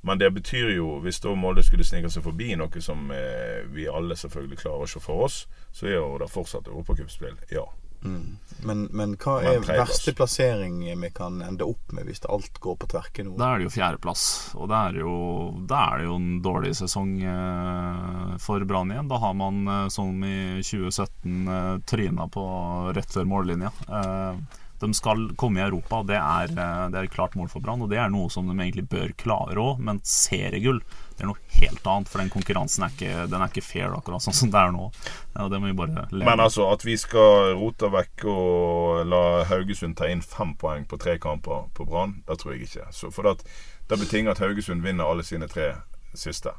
Men 0.06 0.20
det 0.22 0.30
betyr 0.32 0.70
jo, 0.78 1.00
hvis 1.04 1.18
da 1.20 1.34
Molde 1.36 1.64
skulle 1.66 1.84
snike 1.84 2.08
seg 2.14 2.24
forbi 2.24 2.54
noe 2.56 2.82
som 2.86 3.10
eh, 3.12 3.66
vi 3.74 3.90
alle 3.92 4.16
selvfølgelig 4.16 4.62
klarer 4.62 4.86
å 4.86 4.92
se 4.94 5.02
for 5.04 5.26
oss, 5.26 5.42
så 5.76 5.90
er 5.90 5.98
jo 5.98 6.14
det 6.22 6.30
fortsatt 6.32 6.70
europacupspill. 6.72 7.36
Ja. 7.52 7.66
Mm. 8.04 8.38
Men, 8.64 8.84
men 8.92 9.16
hva 9.20 9.38
Men 9.40 9.64
er 9.64 9.80
verste 9.80 10.14
plassering 10.16 10.82
vi 11.02 11.10
kan 11.16 11.40
ende 11.42 11.64
opp 11.68 11.94
med 11.96 12.10
hvis 12.10 12.24
alt 12.28 12.60
går 12.60 12.76
på 12.82 12.90
tverke 12.92 13.24
nå? 13.24 13.38
Da 13.40 13.54
er 13.54 13.62
det 13.62 13.70
jo 13.70 13.74
fjerdeplass, 13.76 14.24
og 14.60 14.68
da 14.72 14.82
er 14.88 14.98
det 14.98 15.04
jo, 15.06 15.16
da 15.70 15.84
er 15.86 16.02
det 16.02 16.10
jo 16.10 16.18
en 16.20 16.30
dårlig 16.44 16.74
sesong 16.80 17.14
eh, 17.24 18.34
for 18.44 18.66
Brann 18.68 18.92
igjen. 18.92 19.12
Da 19.12 19.20
har 19.24 19.36
man, 19.40 19.62
eh, 19.68 19.86
som 19.94 20.24
i 20.28 20.40
2017, 20.60 21.38
eh, 21.56 21.76
tryna 21.88 22.28
på 22.32 22.46
rett 22.96 23.16
før 23.16 23.30
mållinja. 23.30 23.72
De 24.80 24.94
skal 24.96 25.28
komme 25.40 25.60
i 25.60 25.66
Europa, 25.66 26.00
og 26.02 26.08
det 26.08 26.18
er, 26.18 26.52
eh, 26.54 26.88
det 26.90 27.00
er 27.00 27.08
et 27.08 27.14
klart 27.14 27.36
mål 27.36 27.50
for 27.52 27.64
Brann. 27.64 27.82
Og 27.84 27.90
det 27.92 28.00
er 28.00 28.12
noe 28.14 28.30
som 28.32 28.48
de 28.48 28.56
egentlig 28.56 28.88
bør 28.90 29.14
klare 29.20 29.60
òg, 29.60 29.80
men 29.84 30.02
seriegull 30.04 30.82
det 31.20 31.26
er 31.26 31.28
noe 31.34 31.58
helt 31.60 31.88
annet. 31.92 32.08
For 32.08 32.22
den 32.22 32.32
konkurransen 32.32 32.86
er 32.86 32.94
ikke, 32.94 33.26
den 33.28 33.42
er 33.42 33.52
ikke 33.52 33.66
fair 33.66 33.92
akkurat 33.92 34.24
sånn 34.24 34.38
som 34.38 34.54
det 34.54 34.62
er 34.62 34.72
nå. 34.72 34.86
Ja, 35.36 35.50
det 35.52 35.60
må 35.60 35.68
vi 35.68 35.76
bare 35.82 36.06
leve 36.14 36.30
Men 36.30 36.40
altså, 36.40 36.70
at 36.72 36.86
vi 36.88 36.96
skal 36.98 37.58
rote 37.60 37.90
vekk 37.92 38.24
og 38.32 39.04
la 39.10 39.24
Haugesund 39.50 39.98
ta 40.00 40.08
inn 40.08 40.24
fem 40.24 40.56
poeng 40.56 40.88
på 40.88 41.00
tre 41.02 41.18
kamper 41.20 41.68
på 41.76 41.88
Brann, 41.90 42.22
det 42.30 42.40
tror 42.40 42.56
jeg 42.56 42.70
ikke. 42.70 42.88
Så 42.96 43.12
for 43.12 43.28
det, 43.28 43.44
det 43.92 44.00
betinger 44.00 44.32
at 44.32 44.40
Haugesund 44.46 44.86
vinner 44.86 45.12
alle 45.12 45.28
sine 45.28 45.52
tre 45.52 45.74
siste. 46.16 46.56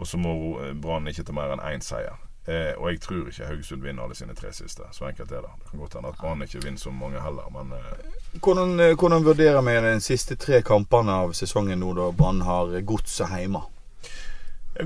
Og 0.00 0.08
så 0.08 0.16
må 0.16 0.32
Brann 0.80 1.12
ikke 1.12 1.26
ta 1.28 1.36
mer 1.36 1.52
enn 1.52 1.66
én 1.74 1.84
seier. 1.84 2.16
Eh, 2.50 2.72
og 2.76 2.88
jeg 2.90 3.00
tror 3.04 3.28
ikke 3.30 3.46
Haugesund 3.46 3.82
vinner 3.84 4.02
alle 4.02 4.16
sine 4.18 4.34
tre 4.34 4.50
siste. 4.52 4.82
Så 4.92 5.06
enkelt 5.06 5.30
er 5.30 5.44
det. 5.44 5.52
Det 5.62 5.70
kan 5.70 5.82
godt 5.84 5.98
hende 5.98 6.08
at 6.10 6.18
Brann 6.18 6.42
ikke 6.42 6.62
vinner 6.64 6.82
så 6.82 6.90
mange 6.90 7.20
heller, 7.22 7.50
men 7.54 7.74
eh, 7.76 8.16
Hvordan, 8.42 8.72
eh, 8.80 8.94
hvordan 8.98 9.24
vurderer 9.24 9.60
vi 9.66 9.76
de 9.86 10.00
siste 10.02 10.36
tre 10.36 10.62
kampene 10.66 11.14
av 11.24 11.34
sesongen 11.38 11.78
nå, 11.78 11.92
da 11.98 12.08
Brann 12.16 12.42
har 12.46 12.74
godset 12.86 13.30
hjemme? 13.38 13.62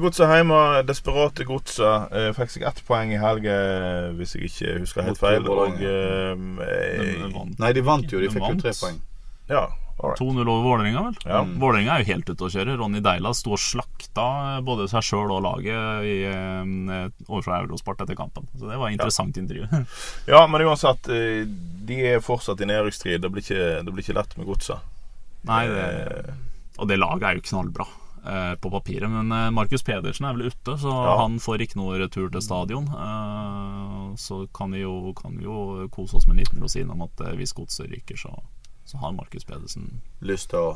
Godset 0.01 0.29
hjemme, 0.29 0.59
desperate 0.89 1.45
Godset. 1.49 2.13
Eh, 2.13 2.31
fikk 2.37 2.53
seg 2.57 2.67
ett 2.69 2.83
poeng 2.89 3.13
i 3.15 3.21
helga, 3.21 3.57
hvis 4.19 4.35
jeg 4.37 4.51
ikke 4.51 4.77
husker 4.83 5.09
helt 5.09 5.23
feil. 5.23 5.49
Og 5.49 5.81
eh, 5.81 6.35
De 6.35 7.33
vant. 7.33 7.59
Nei, 7.63 7.73
de 7.73 7.87
vant 7.87 8.13
jo. 8.13 8.21
De 8.21 8.33
fikk 8.33 8.49
jo 8.51 8.61
tre 8.61 8.75
poeng. 8.81 9.01
Ja. 9.49 9.67
2-0 9.99 10.41
over 10.49 10.63
Vålerenga, 10.67 11.03
vel? 11.07 11.17
Ja. 11.25 11.43
Vålerenga 11.45 11.95
er 11.95 12.03
jo 12.05 12.09
helt 12.13 12.29
ute 12.31 12.45
å 12.45 12.51
kjøre. 12.51 12.77
Ronny 12.81 13.01
Deila 13.05 13.31
sto 13.35 13.53
og 13.55 13.61
slakta 13.63 14.27
både 14.67 14.89
seg 14.91 15.03
sjøl 15.07 15.31
og 15.33 15.43
laget 15.47 16.05
i, 16.11 16.17
eh, 16.27 17.09
overfor 17.29 17.55
Eurosport 17.63 18.01
etter 18.05 18.17
kampen. 18.19 18.49
Så 18.59 18.69
det 18.69 18.77
var 18.81 18.89
et 18.91 18.99
interessant 18.99 19.37
intervju. 19.37 19.69
Ja, 20.35 20.47
men 20.51 20.61
uansett, 20.67 21.09
eh, 21.09 21.45
de 21.87 22.01
er 22.15 22.21
fortsatt 22.25 22.61
i 22.61 22.67
nedrykksstrid. 22.69 23.21
Det, 23.23 23.31
blir 23.31 23.43
ikke- 23.47 23.85
det 23.85 23.93
blir 23.95 24.03
ikke 24.03 24.19
lett 24.19 24.37
med 24.39 24.47
godset. 24.47 24.79
Nei, 25.45 25.67
det, 25.69 26.35
og 26.79 26.89
det 26.89 26.97
laget 26.99 27.23
er 27.29 27.35
jo 27.37 27.43
knallbra 27.51 27.87
eh, 28.27 28.55
på 28.57 28.71
papiret. 28.73 29.11
Men 29.13 29.31
eh, 29.31 29.51
Markus 29.53 29.83
Pedersen 29.85 30.25
er 30.27 30.35
vel 30.35 30.49
ute, 30.51 30.75
så 30.81 30.89
Ja. 30.91 31.17
han 31.21 31.39
får 31.39 31.61
ikke 31.67 31.77
noe 31.77 31.99
retur 32.01 32.31
til 32.33 32.41
stadion. 32.43 32.87
Eh, 32.89 34.15
så 34.17 34.47
kan 34.53 34.73
vi, 34.73 34.81
jo, 34.83 35.13
kan 35.15 35.37
vi 35.39 35.45
jo 35.45 35.89
kose 35.93 36.17
oss 36.17 36.27
med 36.27 36.39
en 36.39 36.45
liten 36.45 36.63
rosin 36.65 36.91
om 36.91 37.03
at 37.07 37.21
eh, 37.21 37.35
hvis 37.37 37.53
godset 37.57 37.91
ryker, 37.93 38.17
så, 38.17 38.33
så 38.85 39.01
har 39.01 39.15
Markus 39.17 39.47
Pedersen 39.49 40.01
Lyst 40.21 40.51
til 40.53 40.61
å 40.61 40.73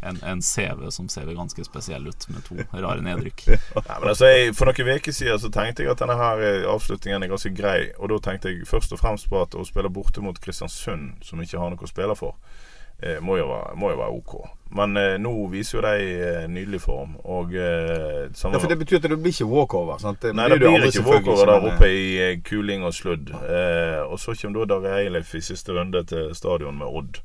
en, 0.00 0.18
en 0.22 0.42
CV 0.42 0.90
som 0.90 1.08
ser 1.08 1.30
ganske 1.34 1.64
spesiell 1.64 2.06
ut, 2.06 2.28
med 2.28 2.44
to 2.44 2.56
rare 2.72 3.02
nedrykk. 3.02 3.46
ja, 3.48 3.56
men 4.00 4.10
altså, 4.10 4.28
jeg, 4.28 4.54
For 4.56 4.68
noen 4.68 5.00
uker 5.00 5.14
siden 5.14 5.40
så 5.40 5.50
tenkte 5.52 5.84
jeg 5.84 5.92
at 5.92 6.02
denne 6.02 6.18
her 6.20 6.42
eh, 6.44 6.66
avslutningen 6.68 7.24
er 7.24 7.32
ganske 7.32 7.52
grei. 7.56 7.78
Og 7.96 8.12
da 8.12 8.20
tenkte 8.28 8.52
jeg 8.52 8.68
først 8.68 8.92
og 8.92 9.00
fremst 9.00 9.30
på 9.32 9.40
at 9.42 9.56
å 9.56 9.64
spille 9.66 9.92
borte 9.92 10.24
mot 10.24 10.38
Kristiansund, 10.42 11.16
som 11.24 11.42
ikke 11.42 11.60
har 11.62 11.72
noe 11.72 11.88
å 11.88 11.90
spille 11.90 12.16
for, 12.18 12.36
må, 13.20 13.36
jo 13.36 13.48
være, 13.50 13.74
må 13.76 13.90
jo 13.92 13.98
være 14.00 14.20
ok. 14.20 14.36
Men 14.76 14.96
eh, 14.98 15.14
nå 15.22 15.30
viser 15.52 15.78
jo 15.78 15.82
de 15.84 16.06
eh, 16.26 16.46
nydelig 16.50 16.80
form. 16.82 17.12
Og 17.30 17.52
eh, 17.54 18.26
Ja, 18.34 18.58
for 18.58 18.66
Det 18.68 18.78
betyr 18.80 18.98
at 18.98 19.06
det 19.06 19.18
blir 19.22 19.32
ikke 19.34 19.46
walkover? 19.46 20.00
sant? 20.02 20.18
Det 20.24 20.32
Nei, 20.34 20.48
det 20.50 20.58
blir 20.58 20.88
ikke 20.88 21.04
walkover 21.06 21.46
der 21.52 21.68
oppe 21.70 21.90
i 21.92 22.06
eh, 22.24 22.38
kuling 22.44 22.82
og 22.84 22.94
sludd. 22.96 23.30
Eh, 23.30 24.00
og 24.02 24.18
så 24.18 24.34
kommer 24.40 24.64
da 24.66 24.74
Dag 24.80 24.88
Eilif 24.98 25.34
i 25.38 25.44
siste 25.44 25.76
runde 25.76 26.02
til 26.10 26.32
stadion 26.34 26.74
med 26.80 26.88
Odd, 26.98 27.20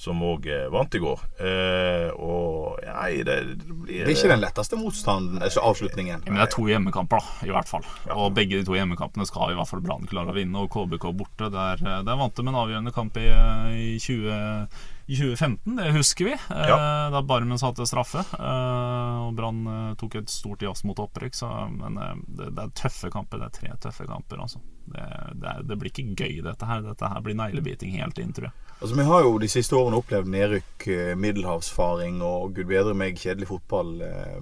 som 0.00 0.22
òg 0.24 0.46
eh, 0.48 0.70
vant 0.72 0.94
i 0.96 1.02
går. 1.04 1.20
Eh, 1.44 2.06
og 2.16 2.80
nei, 2.86 3.10
det, 3.28 3.36
det 3.60 3.76
blir 3.82 4.06
Det 4.06 4.06
er 4.06 4.14
ikke 4.16 4.30
den 4.32 4.40
letteste 4.46 4.78
motstanden, 4.80 5.42
altså 5.44 5.66
avslutningen. 5.68 6.22
Men 6.24 6.40
det 6.40 6.46
er 6.46 6.54
to 6.54 6.64
hjemmekamper, 6.70 7.20
da, 7.20 7.44
i 7.50 7.52
hvert 7.52 7.68
fall. 7.68 7.84
Og 8.16 8.32
begge 8.38 8.56
de 8.56 8.64
to 8.64 8.78
hjemmekampene 8.78 9.28
skal 9.28 9.52
i 9.52 9.58
hvert 9.58 9.68
fall 9.68 9.84
Brann 9.84 10.08
klare 10.08 10.32
å 10.32 10.38
vinne. 10.38 10.64
Og 10.64 10.72
KBK 10.72 11.10
borte, 11.20 11.50
der, 11.52 11.84
eh, 11.84 12.00
der 12.08 12.22
vant 12.24 12.40
de 12.40 12.46
en 12.48 12.56
avgjørende 12.64 12.94
kamp 12.96 13.20
i, 13.20 13.28
eh, 13.28 13.76
i 13.76 13.98
20, 14.00 14.80
i 15.10 15.16
2015, 15.18 15.76
det 15.76 15.92
husker 15.96 16.24
vi. 16.24 16.36
Ja. 16.50 16.76
Da 17.10 17.22
Barmen 17.26 17.58
satte 17.58 17.86
straffe. 17.88 18.22
Eh, 18.38 19.16
og 19.26 19.34
Brann 19.34 19.64
eh, 19.66 19.94
tok 19.98 20.14
et 20.20 20.30
stort 20.30 20.62
jazz 20.62 20.84
mot 20.86 20.98
opprykk. 21.02 21.34
Så, 21.34 21.48
men 21.74 21.98
eh, 21.98 22.14
det, 22.28 22.52
det 22.54 22.66
er 22.68 22.74
tøffe 22.78 23.10
kamper. 23.10 23.42
Det 23.42 23.48
er 23.50 23.56
tre 23.58 23.74
tøffe 23.88 24.06
kamper. 24.06 24.44
Altså. 24.46 24.62
Det, 24.90 25.02
det, 25.42 25.56
det 25.70 25.76
blir 25.78 25.90
ikke 25.92 26.14
gøy, 26.24 26.40
dette 26.46 26.66
her. 26.66 26.82
Dette 26.86 27.10
her 27.10 27.22
blir 27.26 27.34
neglebiting 27.38 27.98
helt 27.98 28.18
inn, 28.22 28.30
tror 28.36 28.50
jeg. 28.50 28.66
Altså, 28.80 28.94
Vi 28.96 29.04
har 29.10 29.24
jo 29.26 29.34
de 29.42 29.48
siste 29.52 29.76
årene 29.76 29.98
opplevd 30.00 30.30
nedrykk, 30.32 30.86
eh, 30.94 31.10
middelhavsfaring 31.20 32.22
og 32.24 32.54
gud 32.56 32.70
bedre 32.70 32.94
meg 32.96 33.18
kjedelig 33.20 33.50
fotball. 33.50 33.96
Eh, 34.06 34.38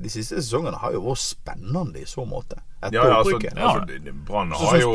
De 0.00 0.12
siste 0.12 0.36
sesongene 0.42 0.78
har 0.84 0.94
jo 0.94 1.02
vært 1.08 1.24
spennende 1.24 2.04
i 2.04 2.06
så 2.08 2.26
måte. 2.28 2.60
Etter 2.80 2.96
Ja, 2.96 3.02
ja, 3.08 3.16
altså, 3.18 3.34
opprykket. 3.36 3.58
altså 3.58 3.86
det- 3.88 4.04
det- 4.04 4.14
Brann 4.24 4.52
har 4.52 4.78
jo 4.80 4.92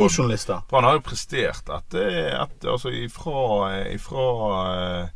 har 0.86 0.94
jo 0.96 1.00
prestert 1.00 1.68
etter, 1.70 2.08
etter 2.42 2.68
altså 2.72 2.90
ifra, 2.90 3.84
ifra 3.94 4.24
eh, 5.02 5.08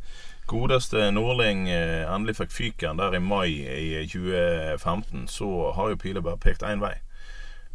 godeste 0.47 1.11
Nordling 1.11 1.69
eh, 1.69 2.03
endelig 2.09 2.37
fikk 2.41 2.51
fyken 2.51 2.99
der 2.99 3.15
i 3.15 3.23
mai 3.23 3.49
i 3.53 4.03
2015, 4.07 5.27
så 5.27 5.71
har 5.75 5.93
jo 5.93 6.01
Pileberg 6.01 6.41
pekt 6.43 6.65
én 6.67 6.83
vei. 6.83 6.97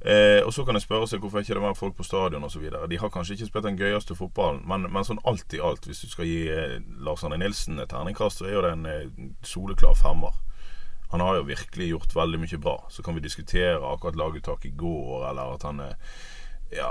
Eh, 0.00 0.44
og 0.46 0.52
så 0.54 0.64
kan 0.64 0.76
en 0.76 0.80
spørre 0.80 1.08
seg 1.08 1.22
hvorfor 1.22 1.40
ikke 1.40 1.56
det 1.56 1.62
var 1.64 1.74
folk 1.74 1.96
på 1.96 2.04
stadion 2.06 2.44
osv. 2.44 2.68
De 2.90 2.98
har 3.00 3.10
kanskje 3.10 3.34
ikke 3.34 3.48
spilt 3.48 3.64
den 3.66 3.78
gøyeste 3.80 4.14
fotballen, 4.14 4.60
men, 4.68 4.84
men 4.92 5.06
sånn 5.08 5.22
alt 5.26 5.56
i 5.56 5.62
alt, 5.62 5.88
hvis 5.88 6.04
du 6.04 6.12
skal 6.12 6.28
gi 6.28 6.42
eh, 6.52 6.76
Lars 7.02 7.24
Arne 7.24 7.40
Nilsen 7.40 7.80
et 7.80 7.90
terningkast, 7.90 8.42
så 8.42 8.46
er 8.46 8.54
jo 8.54 8.64
det 8.66 8.74
en 8.76 8.86
eh, 8.90 9.24
soleklar 9.42 9.96
femmer. 9.98 10.36
Han 11.10 11.22
har 11.24 11.38
jo 11.38 11.48
virkelig 11.48 11.88
gjort 11.90 12.14
veldig 12.14 12.42
mye 12.42 12.58
bra. 12.60 12.76
Så 12.90 13.02
kan 13.02 13.16
vi 13.16 13.24
diskutere 13.24 13.78
akkurat 13.78 14.18
laguttak 14.18 14.66
i 14.66 14.74
går, 14.76 15.28
eller 15.30 15.54
at 15.56 15.66
han 15.66 15.80
eh, 15.80 16.14
ja, 16.74 16.90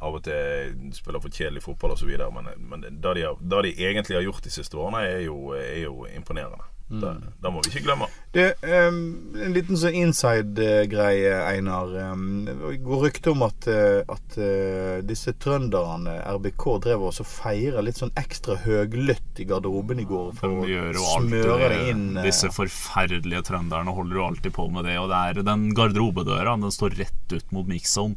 av 0.00 0.14
og 0.14 0.22
til 0.26 0.92
spiller 0.94 1.22
for 1.24 1.34
kjedelig 1.34 1.64
fotball 1.64 1.96
osv. 1.96 2.12
Men, 2.36 2.52
men 2.70 2.86
det 2.86 3.16
de, 3.18 3.26
de 3.40 3.74
egentlig 3.74 4.18
har 4.20 4.26
gjort 4.28 4.46
de 4.46 4.54
siste 4.54 4.78
årene, 4.78 5.02
er 5.06 5.26
jo, 5.26 5.52
er 5.56 5.84
jo 5.86 6.06
imponerende. 6.14 6.64
Det, 6.86 7.08
det 7.42 7.50
må 7.50 7.58
vi 7.64 7.72
ikke 7.72 7.80
glemme. 7.88 8.06
Det, 8.30 8.44
um, 8.62 8.98
en 9.42 9.54
liten 9.56 9.74
sånn 9.80 9.96
inside-greie, 10.04 11.32
Einar. 11.48 11.90
Um, 12.12 12.46
går 12.84 13.02
rykte 13.08 13.32
om 13.32 13.42
at, 13.42 13.66
eh, 13.66 14.04
at 14.06 14.36
uh, 14.38 15.00
disse 15.02 15.34
trønderne, 15.42 16.14
RBK, 16.36 16.68
drev 16.86 17.08
og 17.08 17.18
feira 17.26 17.82
litt 17.82 17.98
sånn 17.98 18.14
ekstra 18.14 18.60
høglytt 18.62 19.42
i 19.42 19.48
garderoben 19.50 20.04
i 20.04 20.06
går. 20.06 20.30
De 20.36 20.38
For 20.44 20.70
gjør 20.70 21.00
jo 21.00 21.02
å 21.02 21.12
alltid 21.16 21.34
smøre 21.34 21.58
det 21.64 21.72
det. 21.74 21.82
inn. 21.90 22.06
eh, 22.20 22.28
Disse 22.30 22.52
forferdelige 22.54 23.42
trønderne 23.50 23.96
holder 23.98 24.20
jo 24.22 24.28
alltid 24.30 24.54
på 24.54 24.70
med 24.70 24.86
det. 24.86 24.96
Og 25.02 25.10
det 25.10 25.22
er 25.32 25.42
den 25.50 25.68
garderobedøra 25.74 26.54
Den 26.62 26.70
står 26.74 27.00
rett 27.02 27.34
ut 27.34 27.50
mot 27.56 27.66
mix-zone. 27.66 28.14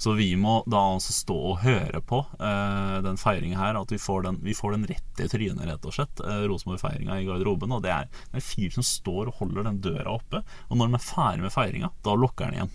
Så 0.00 0.14
vi 0.16 0.30
må 0.40 0.62
da 0.64 0.80
altså 0.94 1.12
stå 1.12 1.34
og 1.50 1.58
høre 1.60 2.00
på 2.08 2.22
uh, 2.40 2.98
den 3.04 3.18
feiringa 3.20 3.58
her. 3.60 3.76
At 3.76 3.90
vi 3.92 3.98
får 4.00 4.22
den, 4.24 4.38
vi 4.40 4.54
får 4.56 4.72
den 4.78 4.86
rett 4.88 5.20
i 5.20 5.26
trynet, 5.28 5.66
rett 5.68 5.84
og 5.84 5.92
slett. 5.92 6.22
Uh, 6.24 6.46
Rosenborg-feiringa 6.48 7.18
i 7.20 7.26
garderoben. 7.28 7.74
Og 7.76 7.82
det 7.84 7.92
er 7.92 8.06
det 8.08 8.30
er 8.32 8.40
en 8.40 8.46
fyr 8.48 8.72
som 8.78 8.86
står 8.86 9.28
og 9.28 9.36
holder 9.42 9.68
den 9.68 9.82
døra 9.84 10.14
oppe. 10.16 10.40
Og 10.70 10.78
når 10.80 10.88
den 10.88 10.96
er 11.00 11.04
ferdig 11.04 11.44
med 11.44 11.52
feiringa, 11.52 11.90
da 12.06 12.14
lukker 12.16 12.48
den 12.48 12.56
igjen. 12.62 12.72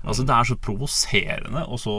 Altså 0.00 0.24
Det 0.24 0.32
er 0.32 0.46
så 0.48 0.54
provoserende 0.64 1.64
og 1.68 1.76
så 1.82 1.94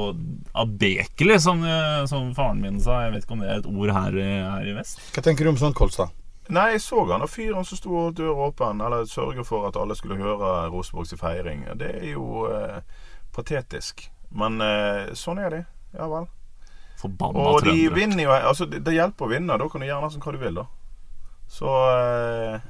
abekelig, 0.58 1.36
som, 1.44 1.60
eh, 1.68 2.06
som 2.10 2.32
faren 2.34 2.62
min 2.64 2.80
sa. 2.82 3.04
Jeg 3.04 3.12
vet 3.14 3.24
ikke 3.28 3.36
om 3.36 3.44
det 3.44 3.50
er 3.52 3.60
et 3.60 3.68
ord 3.70 3.92
her, 3.94 4.18
i- 4.18 4.50
her 4.56 4.72
i 4.72 4.74
vest. 4.74 4.98
Hva 5.14 5.22
tenker 5.22 5.44
du 5.46 5.50
om 5.52 5.58
sånt, 5.58 5.76
Kolstad? 5.76 6.10
Nei, 6.50 6.72
jeg 6.72 6.82
så 6.82 7.04
han 7.12 7.22
og 7.22 7.30
fyren 7.30 7.64
som 7.66 7.78
sto 7.78 8.12
døra 8.12 8.48
åpen, 8.50 8.82
eller 8.82 9.06
sørger 9.06 9.46
for 9.46 9.68
at 9.68 9.76
alle 9.78 9.96
skulle 9.96 10.18
høre 10.18 10.72
Rosenborgs 10.72 11.14
feiring. 11.20 11.68
Det 11.78 11.92
er 12.02 12.12
jo 12.16 12.48
eh, 12.50 12.82
patetisk. 13.36 14.08
Men 14.32 14.62
eh, 14.63 15.12
sånn 15.17 15.39
er 15.44 15.50
de. 15.56 15.63
Ja 15.98 16.08
vel. 16.12 16.28
Forbanna 17.02 17.48
Og 17.50 17.63
de 17.65 17.72
trøndere. 17.72 17.96
vinner 17.98 18.24
jo 18.24 18.32
Altså, 18.36 18.65
det, 18.70 18.84
det 18.86 18.94
hjelper 18.96 19.26
å 19.26 19.32
vinne. 19.32 19.58
Da 19.60 19.67
kan 19.70 19.82
du 19.82 19.88
gjøre 19.88 20.06
nesten 20.06 20.22
hva 20.24 20.32
du 20.36 20.39
vil, 20.41 20.60
da. 20.62 20.67
Så 21.52 21.72
eh, 21.91 22.70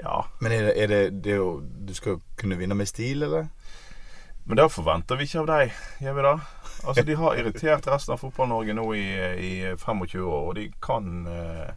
ja. 0.00 0.18
Men 0.40 0.54
er 0.54 0.68
det, 0.68 0.74
er 0.78 0.92
det, 0.92 1.00
det 1.24 1.32
er 1.34 1.40
jo, 1.42 1.50
Du 1.60 1.92
skal 1.96 2.20
kunne 2.38 2.56
vinne 2.60 2.76
med 2.78 2.88
stil, 2.88 3.26
eller? 3.26 3.48
Men 4.48 4.56
det 4.56 4.70
forventer 4.72 5.18
vi 5.20 5.26
ikke 5.28 5.42
av 5.42 5.48
deg, 5.50 5.72
gjør 6.00 6.14
vi 6.16 6.22
det? 6.24 6.36
Altså, 6.88 7.02
De 7.04 7.16
har 7.20 7.36
irritert 7.36 7.88
resten 7.90 8.14
av 8.14 8.22
Fotball-Norge 8.22 8.72
nå 8.78 8.86
i, 8.96 9.04
i 9.44 9.50
25 9.76 10.22
år, 10.24 10.46
og 10.48 10.54
de 10.56 10.68
kan 10.80 11.26
eh, 11.28 11.72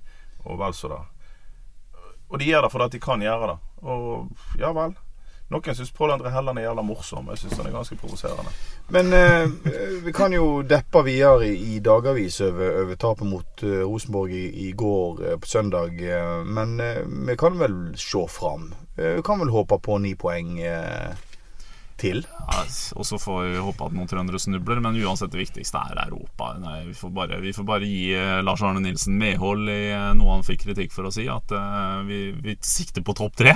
Og 0.45 0.59
vel 0.61 0.77
så 0.77 0.93
det. 0.93 1.01
Og 2.31 2.39
de 2.39 2.47
gjør 2.47 2.63
det 2.63 2.71
fordi 2.71 2.87
de 2.93 3.01
kan 3.03 3.21
gjøre 3.25 3.49
det. 3.51 3.57
Og 3.83 4.61
ja 4.61 4.69
vel. 4.77 4.93
Noen 5.51 5.75
syns 5.75 5.91
Pål 5.91 6.13
André 6.13 6.31
Helland 6.31 6.59
er 6.59 6.69
jævla 6.69 6.83
morsom. 6.87 7.27
Jeg 7.33 7.41
syns 7.41 7.57
han 7.59 7.67
er 7.67 7.73
ganske 7.75 7.95
provoserende. 7.99 8.53
Men 8.95 9.13
eh, 9.13 9.49
vi 10.05 10.13
kan 10.15 10.31
jo 10.33 10.61
deppe 10.63 11.03
videre 11.03 11.49
i, 11.49 11.75
i 11.75 11.79
dagavis 11.83 12.39
over, 12.45 12.77
over 12.85 12.95
tapet 12.95 13.27
mot 13.27 13.63
uh, 13.67 13.81
Rosenborg 13.83 14.31
i, 14.31 14.45
i 14.67 14.71
går 14.71 15.19
uh, 15.25 15.33
på 15.39 15.47
søndag. 15.47 15.99
eh, 15.99 16.45
men 16.47 16.79
eh, 16.79 17.03
vi 17.27 17.35
kan 17.35 17.59
vel 17.59 17.75
se 17.99 18.23
fram. 18.31 18.71
Eh, 18.97 19.15
vi 19.15 19.21
kan 19.27 19.39
vel 19.39 19.51
håpe 19.51 19.79
på 19.79 19.97
ni 19.99 20.15
poeng 20.15 20.59
eh, 20.59 21.11
til. 22.01 22.23
Ja, 22.51 22.63
og 22.97 23.05
så 23.07 23.19
får 23.21 23.43
vi 23.45 23.61
håpe 23.63 23.85
at 23.85 23.93
noen 23.95 24.09
trøndere 24.09 24.39
snubler, 24.41 24.81
men 24.83 24.97
uansett 24.99 25.31
det 25.33 25.39
viktigste 25.39 25.79
er 25.91 26.01
Europa. 26.07 26.51
Nei, 26.59 26.79
vi, 26.89 26.95
får 26.97 27.13
bare, 27.15 27.39
vi 27.43 27.53
får 27.55 27.67
bare 27.67 27.87
gi 27.87 28.11
eh, 28.17 28.39
Lars 28.43 28.63
Arne 28.65 28.81
Nilsen 28.83 29.17
medhold 29.19 29.69
i 29.71 29.81
eh, 29.93 30.07
noe 30.17 30.35
han 30.35 30.45
fikk 30.47 30.65
kritikk 30.65 30.95
for 30.95 31.07
å 31.07 31.13
si, 31.13 31.27
at 31.31 31.53
uh, 31.55 32.01
vi, 32.07 32.23
vi 32.41 32.57
sikter 32.65 33.05
på 33.05 33.15
topp 33.17 33.37
tre. 33.39 33.53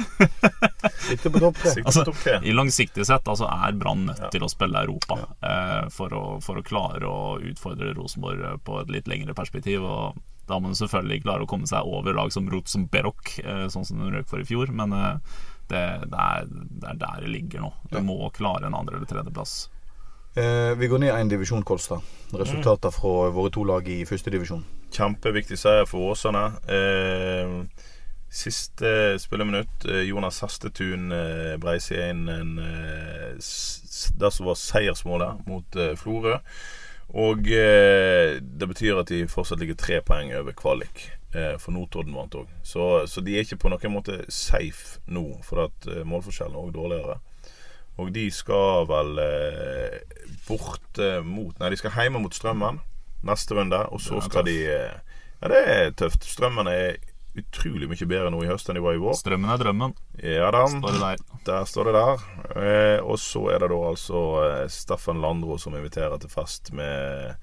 sikter 1.09 1.33
på 1.33 1.41
topp 1.41 1.59
tre. 1.63 1.75
Altså. 1.83 2.05
I 2.45 2.55
langsiktig 2.55 3.07
sett 3.07 3.27
altså, 3.31 3.49
er 3.49 3.75
Brann 3.79 4.05
nødt 4.11 4.29
til 4.33 4.45
å 4.45 4.51
spille 4.51 4.85
Europa 4.85 5.19
eh, 5.41 5.89
for, 5.93 6.13
å, 6.13 6.23
for 6.45 6.61
å 6.61 6.65
klare 6.65 7.09
å 7.09 7.35
utfordre 7.41 7.95
Rosenborg 7.97 8.61
på 8.65 8.79
et 8.83 8.93
litt 8.93 9.11
lengre 9.11 9.35
perspektiv. 9.37 9.83
Og 9.83 10.21
da 10.45 10.59
må 10.59 10.69
man 10.69 10.77
selvfølgelig 10.77 11.23
klare 11.25 11.45
å 11.45 11.49
komme 11.49 11.67
seg 11.69 11.87
over 11.89 12.15
lag 12.15 12.31
som 12.33 12.47
Rotsom 12.51 12.87
Berok, 12.93 13.35
uh, 13.43 13.65
sånn 13.73 13.87
som 13.87 14.01
de 14.01 14.13
røk 14.13 14.29
for 14.31 14.43
i 14.43 14.47
fjor. 14.47 14.71
Men 14.75 14.93
det, 15.71 15.83
det, 16.11 16.19
er, 16.19 16.45
det 16.49 16.89
er 16.91 16.99
der 17.01 17.23
det 17.25 17.31
ligger 17.33 17.65
nå. 17.65 17.71
Du 17.91 17.99
må 18.05 18.29
klare 18.35 18.67
en 18.67 18.75
andre- 18.77 18.97
eller 18.99 19.09
tredjeplass. 19.09 19.55
Eh, 20.35 20.73
vi 20.75 20.87
går 20.91 20.99
ned 20.99 21.13
én 21.15 21.29
divisjon, 21.31 21.63
Kolstad. 21.63 22.03
Resultater 22.35 22.91
fra 22.91 23.29
våre 23.31 23.51
to 23.55 23.63
lag 23.63 23.87
i 23.87 24.01
første 24.05 24.31
divisjon. 24.33 24.65
Kjempeviktig 24.91 25.57
seier 25.59 25.87
for 25.87 26.11
Åsane. 26.11 26.45
Eh, 26.67 27.53
siste 28.35 29.15
spilleminutt. 29.19 29.85
Eh, 29.87 30.03
Jonas 30.09 30.41
Hestetun 30.43 31.11
eh, 31.15 31.55
brei 31.61 31.77
inn 32.09 32.27
en, 32.29 32.57
eh, 32.59 33.35
det 33.39 34.31
som 34.35 34.49
var 34.49 34.59
seiersmålet 34.59 35.45
mot 35.47 35.79
eh, 35.79 35.95
Florø. 35.99 36.37
Og 37.15 37.47
eh, 37.47 38.39
det 38.41 38.67
betyr 38.67 38.99
at 38.99 39.11
de 39.13 39.23
fortsatt 39.31 39.61
ligger 39.61 39.77
tre 39.79 40.01
poeng 40.03 40.33
over 40.35 40.55
kvalik. 40.57 41.05
Eh, 41.35 41.55
for 41.59 41.75
Notodden 41.75 42.15
vant 42.15 42.35
òg. 42.39 42.51
Så, 42.63 42.83
så 43.11 43.21
de 43.25 43.33
er 43.35 43.43
ikke 43.43 43.57
på 43.65 43.71
noen 43.73 43.91
måte 43.91 44.21
safe 44.31 45.01
nå, 45.11 45.25
for 45.43 45.65
at 45.67 45.87
eh, 45.91 46.03
målforskjellen 46.07 46.55
er 46.55 46.67
òg 46.69 46.75
dårligere. 46.77 47.17
Og 47.99 48.11
de 48.15 48.25
skal 48.31 48.85
vel 48.89 49.19
eh, 49.23 49.97
bort 50.47 50.99
eh, 50.99 51.19
mot 51.23 51.55
Nei, 51.59 51.71
de 51.71 51.79
skal 51.79 51.93
hjemme 51.95 52.21
mot 52.23 52.35
Strømmen 52.35 52.79
neste 53.25 53.57
runde. 53.57 53.81
Og 53.91 54.03
så 54.03 54.21
skal 54.23 54.47
de 54.47 54.55
Ja, 54.63 55.51
det 55.51 55.61
er 55.75 55.91
tøft. 55.99 56.23
Strømmen 56.27 56.69
er 56.71 56.97
utrolig 57.35 57.89
mye 57.91 58.07
bedre 58.07 58.29
nå 58.31 58.39
i 58.45 58.47
høst 58.47 58.69
enn 58.71 58.77
de 58.79 58.83
var 58.83 58.95
i 58.95 59.01
vår. 59.03 59.15
Strømmen 59.19 59.51
er 59.51 59.59
drømmen, 59.59 59.95
Ja 60.23 60.51
da. 60.55 60.61
står 60.71 60.95
det 60.95 61.01
der. 61.03 61.23
Der 61.49 61.65
står 61.67 61.89
det 61.89 61.95
der. 61.97 62.25
Eh, 62.55 62.99
og 63.03 63.19
så 63.19 63.43
er 63.51 63.59
det 63.63 63.71
da 63.73 63.79
altså 63.91 64.21
Steffen 64.71 65.19
Landro 65.23 65.57
som 65.59 65.75
inviterer 65.75 66.15
til 66.23 66.31
fest 66.31 66.71
med 66.75 67.35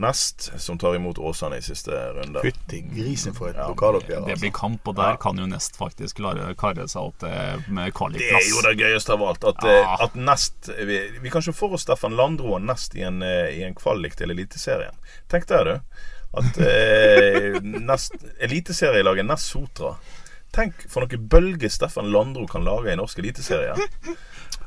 Nest, 0.00 0.50
som 0.58 0.78
tar 0.78 0.94
imot 0.96 1.18
Åsane 1.18 1.58
i 1.58 1.62
siste 1.62 1.92
runde. 2.16 2.40
Fytti 2.42 2.80
grisen 2.94 3.34
for 3.36 3.50
et 3.50 3.56
Ja, 3.56 3.66
lokaloppgjør. 3.68 4.24
Det 4.24 4.32
Altså. 4.32 4.40
blir 4.40 4.52
kamp, 4.56 4.88
og 4.88 4.96
der 4.96 5.16
kan 5.20 5.36
jo 5.38 5.46
Nest 5.46 5.76
faktisk 5.76 6.16
klare 6.16 6.54
karre 6.56 6.88
seg 6.88 7.02
opp 7.02 7.22
med 7.68 7.92
kvalikplass. 7.92 8.30
Det 8.32 8.40
er 8.40 8.48
jo 8.48 8.62
det 8.62 8.78
gøyeste 8.80 9.12
av 9.12 9.22
alt. 9.22 9.44
At, 9.44 9.62
Ja. 9.62 9.82
eh, 9.82 10.04
at 10.04 10.14
Nest 10.16 10.70
Vi, 10.78 10.98
vi 11.20 11.28
kan 11.30 11.42
ikke 11.42 11.54
for 11.54 11.72
oss 11.74 11.82
Steffen 11.82 12.16
Landro 12.16 12.54
og 12.54 12.62
Nest 12.62 12.94
i 12.96 13.02
en, 13.02 13.22
eh, 13.22 13.52
i 13.58 13.62
en 13.62 13.74
kvalik 13.74 14.16
til 14.16 14.30
Eliteserien. 14.30 14.94
Tenk 15.28 15.46
deg, 15.46 15.64
du. 15.64 15.80
At 16.34 16.56
eh, 16.58 17.60
Nest 17.62 18.12
Eliteserielaget 18.40 19.26
Nest 19.26 19.46
Sotra 19.52 19.96
Tenk 20.52 20.82
for 20.92 21.06
noen 21.06 21.28
bølger 21.32 21.70
Steffen 21.72 22.10
Landro 22.12 22.44
kan 22.50 22.64
lage 22.66 22.92
i 22.92 22.96
norsk 23.00 23.18
eliteserie. 23.22 23.72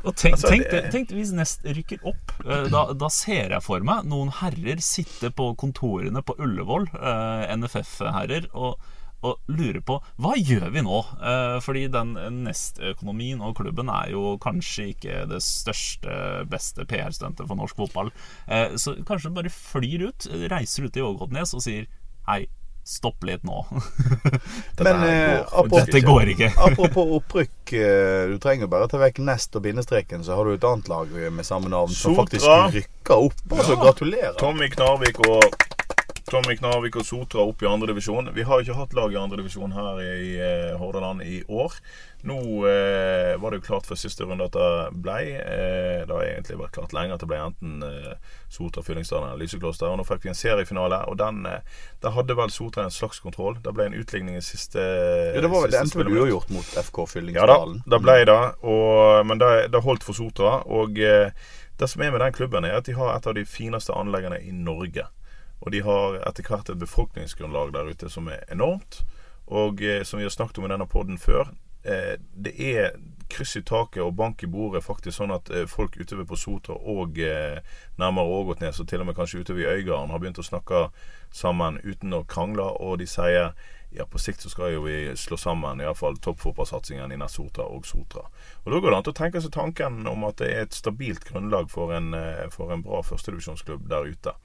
Og 0.05 0.15
tenk, 0.17 0.33
Altså, 0.35 0.49
tenk, 0.49 0.65
det- 0.71 0.91
tenk 0.93 1.09
hvis 1.13 1.31
Nest 1.33 1.63
rykker 1.65 2.01
opp. 2.05 2.33
Eh, 2.45 2.67
Da, 2.73 2.93
da 2.93 3.07
ser 3.09 3.49
jeg 3.53 3.61
for 3.63 3.79
meg 3.85 4.05
noen 4.05 4.31
herrer 4.41 4.81
sitte 4.81 5.29
på 5.33 5.51
kontorene 5.57 6.21
på 6.25 6.35
Ullevål, 6.41 6.87
eh, 6.93 7.53
NFF-herrer, 7.55 8.47
og, 8.53 8.79
og 9.25 9.39
lurer 9.49 9.81
på 9.81 9.99
hva 10.21 10.33
gjør 10.37 10.71
vi 10.73 10.81
nå? 10.85 10.99
Eh, 11.21 11.59
fordi 11.65 11.85
den 11.93 12.13
Nest-økonomien 12.45 13.41
og 13.45 13.55
klubben 13.57 13.89
er 13.89 14.09
jo 14.13 14.37
kanskje 14.41 14.89
ikke 14.93 15.23
det 15.29 15.41
største, 15.45 16.45
beste 16.49 16.85
PR-stuntet 16.85 17.47
for 17.47 17.55
norsk 17.57 17.75
fotball. 17.77 18.11
Så 18.77 18.97
kanskje 19.05 19.33
bare 19.33 19.49
flyr 19.53 20.09
ut, 20.09 20.27
reiser 20.49 20.85
ut 20.89 20.97
i 20.97 21.01
Ågotnes 21.05 21.53
og 21.57 21.61
sier 21.65 21.85
hei, 22.27 22.45
stopp 22.85 23.23
litt 23.25 23.43
nå. 23.43 23.65
Men 24.85 25.03
eh, 25.03 25.37
går 25.37 25.45
apropos, 25.51 25.85
Dette 25.85 26.01
går 26.05 26.31
ikke. 26.35 26.51
apropos 26.67 27.15
opprykk, 27.17 27.73
eh, 27.73 28.27
du 28.29 28.37
trenger 28.43 28.69
bare 28.69 28.87
ta 28.91 28.99
vekk 29.01 29.23
Nest 29.25 29.57
og 29.57 29.65
bindestreken, 29.65 30.23
så 30.23 30.37
har 30.37 30.45
du 30.45 30.53
et 30.53 30.67
annet 30.69 30.89
lag 30.91 31.09
med 31.33 31.47
samme 31.47 31.71
navn 31.73 31.93
som 31.95 32.15
faktisk 32.19 32.45
rykker 32.75 33.15
opp. 33.29 33.41
Altså, 33.51 33.73
Ja. 33.73 33.81
gratulerer. 33.87 34.37
Tommy 34.39 34.69
Knarvik 34.69 35.19
og 35.27 35.41
Tommy 36.25 36.55
Knarvik 36.57 36.95
og 36.97 37.05
Sotra 37.05 37.43
opp 37.45 37.61
i 37.61 37.67
andredivisjon. 37.69 38.31
Vi 38.33 38.43
har 38.47 38.61
ikke 38.63 38.75
hatt 38.79 38.93
lag 38.97 39.13
i 39.13 39.17
andredivisjon 39.19 39.75
her 39.75 39.99
i 40.01 40.31
eh, 40.41 40.71
Hordaland 40.79 41.21
i 41.21 41.43
år. 41.45 41.75
Nå 42.25 42.37
eh, 42.65 43.35
var 43.37 43.53
det 43.53 43.59
jo 43.59 43.65
klart 43.67 43.85
for 43.85 43.99
siste 43.99 44.25
runde 44.25 44.47
at 44.47 44.55
det 44.55 45.03
ble. 45.05 45.19
Eh, 45.37 45.99
det 46.01 46.09
har 46.09 46.23
egentlig 46.25 46.57
vært 46.57 46.73
klart 46.79 46.95
lenge 46.97 47.13
at 47.13 47.21
det 47.21 47.29
ble 47.29 47.37
enten 47.43 47.83
eh, 47.85 48.15
Sotra, 48.49 48.81
Fyllingsdalen 48.87 49.27
eller 49.29 49.43
Lysekloster. 49.43 49.91
Og 49.91 49.99
nå 49.99 50.05
fikk 50.07 50.25
vi 50.25 50.31
en 50.31 50.39
seriefinale, 50.39 51.03
og 51.11 51.19
den 51.21 51.45
eh, 51.45 51.83
Der 52.01 52.15
hadde 52.15 52.37
vel 52.39 52.53
Sotra 52.53 52.87
en 52.87 52.95
slags 52.95 53.21
kontroll. 53.21 53.59
Det 53.61 53.75
ble 53.77 53.85
en 53.91 53.97
utligning 53.99 54.39
i 54.39 54.45
siste 54.45 54.81
Ja, 54.81 55.43
det, 55.43 55.51
var, 55.51 55.67
det 55.69 55.77
siste 55.77 55.83
endte 55.83 56.01
vel 56.01 56.17
uavgjort 56.17 56.49
mot 56.55 56.71
FK 56.87 56.99
Fyllingsdalen? 57.11 57.77
Ja 57.77 57.85
da, 57.85 57.91
det 57.93 58.01
ble 58.01 58.17
det. 58.31 58.39
Og, 58.65 59.21
men 59.29 59.43
det, 59.43 59.51
det 59.75 59.83
holdt 59.85 60.07
for 60.07 60.17
Sotra. 60.17 60.57
Og 60.65 60.97
eh, 60.97 61.29
det 61.77 61.91
som 61.91 62.01
er 62.01 62.09
med 62.15 62.25
den 62.25 62.33
klubben, 62.33 62.65
er 62.65 62.79
at 62.79 62.89
de 62.89 62.97
har 62.97 63.13
et 63.13 63.29
av 63.29 63.37
de 63.37 63.45
fineste 63.45 63.93
anleggene 63.93 64.41
i 64.41 64.55
Norge. 64.55 65.05
Og 65.61 65.71
de 65.71 65.81
har 65.85 66.19
etter 66.27 66.45
hvert 66.45 66.69
et 66.69 66.81
befolkningsgrunnlag 66.81 67.73
der 67.73 67.91
ute 67.91 68.09
som 68.11 68.27
er 68.31 68.43
enormt. 68.51 69.03
Og 69.45 69.81
eh, 69.81 70.03
som 70.03 70.17
vi 70.17 70.25
har 70.25 70.29
snakket 70.29 70.57
om 70.57 70.65
i 70.65 70.73
denne 70.73 70.87
podden 70.87 71.17
før, 71.17 71.53
eh, 71.83 72.17
det 72.33 72.55
er 72.57 72.97
kryss 73.29 73.55
i 73.57 73.63
taket 73.65 74.03
og 74.03 74.15
bank 74.17 74.43
i 74.43 74.49
bordet 74.49 74.83
faktisk 74.85 75.17
sånn 75.17 75.33
at 75.33 75.49
eh, 75.49 75.67
folk 75.69 75.97
utover 75.97 76.25
på 76.29 76.37
Sotra 76.37 76.75
og 76.75 77.17
nærmere 77.97 78.25
Ågotnes, 78.39 78.79
og 78.79 78.89
til 78.89 79.01
og 79.01 79.09
med 79.09 79.17
kanskje 79.17 79.41
utover 79.41 79.63
i 79.63 79.71
Øygarden, 79.77 80.13
har 80.13 80.21
begynt 80.21 80.41
å 80.41 80.45
snakke 80.45 80.87
sammen 81.33 81.79
uten 81.83 82.13
å 82.13 82.25
krangle, 82.29 82.67
og 82.81 82.99
de 83.01 83.09
sier 83.09 83.53
ja, 83.95 84.03
på 84.05 84.19
sikt 84.19 84.43
så 84.43 84.49
skal 84.51 84.73
jo 84.73 84.81
vi 84.83 85.13
slå 85.15 85.37
sammen 85.39 85.79
i 85.79 85.85
hvert 85.87 85.97
fall 85.97 86.17
toppfotballsatsingen 86.19 87.13
i 87.15 87.19
Sotra 87.31 87.63
og 87.63 87.85
Sotra. 87.87 88.25
Og 88.65 88.73
Da 88.73 88.79
går 88.79 88.91
det 88.91 88.97
an 88.97 89.09
å 89.13 89.15
tenke 89.15 89.41
seg 89.41 89.53
tanken 89.55 90.07
om 90.09 90.25
at 90.27 90.41
det 90.41 90.49
er 90.51 90.65
et 90.65 90.75
stabilt 90.75 91.23
grunnlag 91.29 91.69
for 91.71 91.93
en, 91.95 92.11
for 92.51 92.73
en 92.73 92.83
bra 92.83 92.99
førstedivisjonsklubb 93.05 93.87
der 93.87 94.11
ute. 94.11 94.35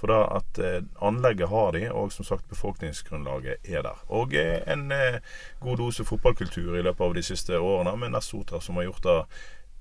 For 0.00 0.08
da 0.08 0.20
at 0.38 0.58
eh, 0.58 0.82
anlegget 1.04 1.48
har 1.48 1.72
de, 1.76 1.84
og 1.92 2.12
som 2.12 2.24
sagt 2.24 2.48
befolkningsgrunnlaget 2.48 3.68
er 3.68 3.82
der. 3.84 3.98
Og 4.08 4.34
eh, 4.34 4.62
en 4.72 4.88
eh, 4.96 5.20
god 5.60 5.76
dose 5.76 6.06
fotballkultur 6.08 6.78
i 6.78 6.84
løpet 6.86 7.04
av 7.04 7.16
de 7.18 7.24
siste 7.26 7.58
årene 7.60 7.92
med 8.00 8.14
Nessotra, 8.14 8.62
som 8.64 8.80
har 8.80 8.88
gjort 8.88 9.04
det 9.04 9.18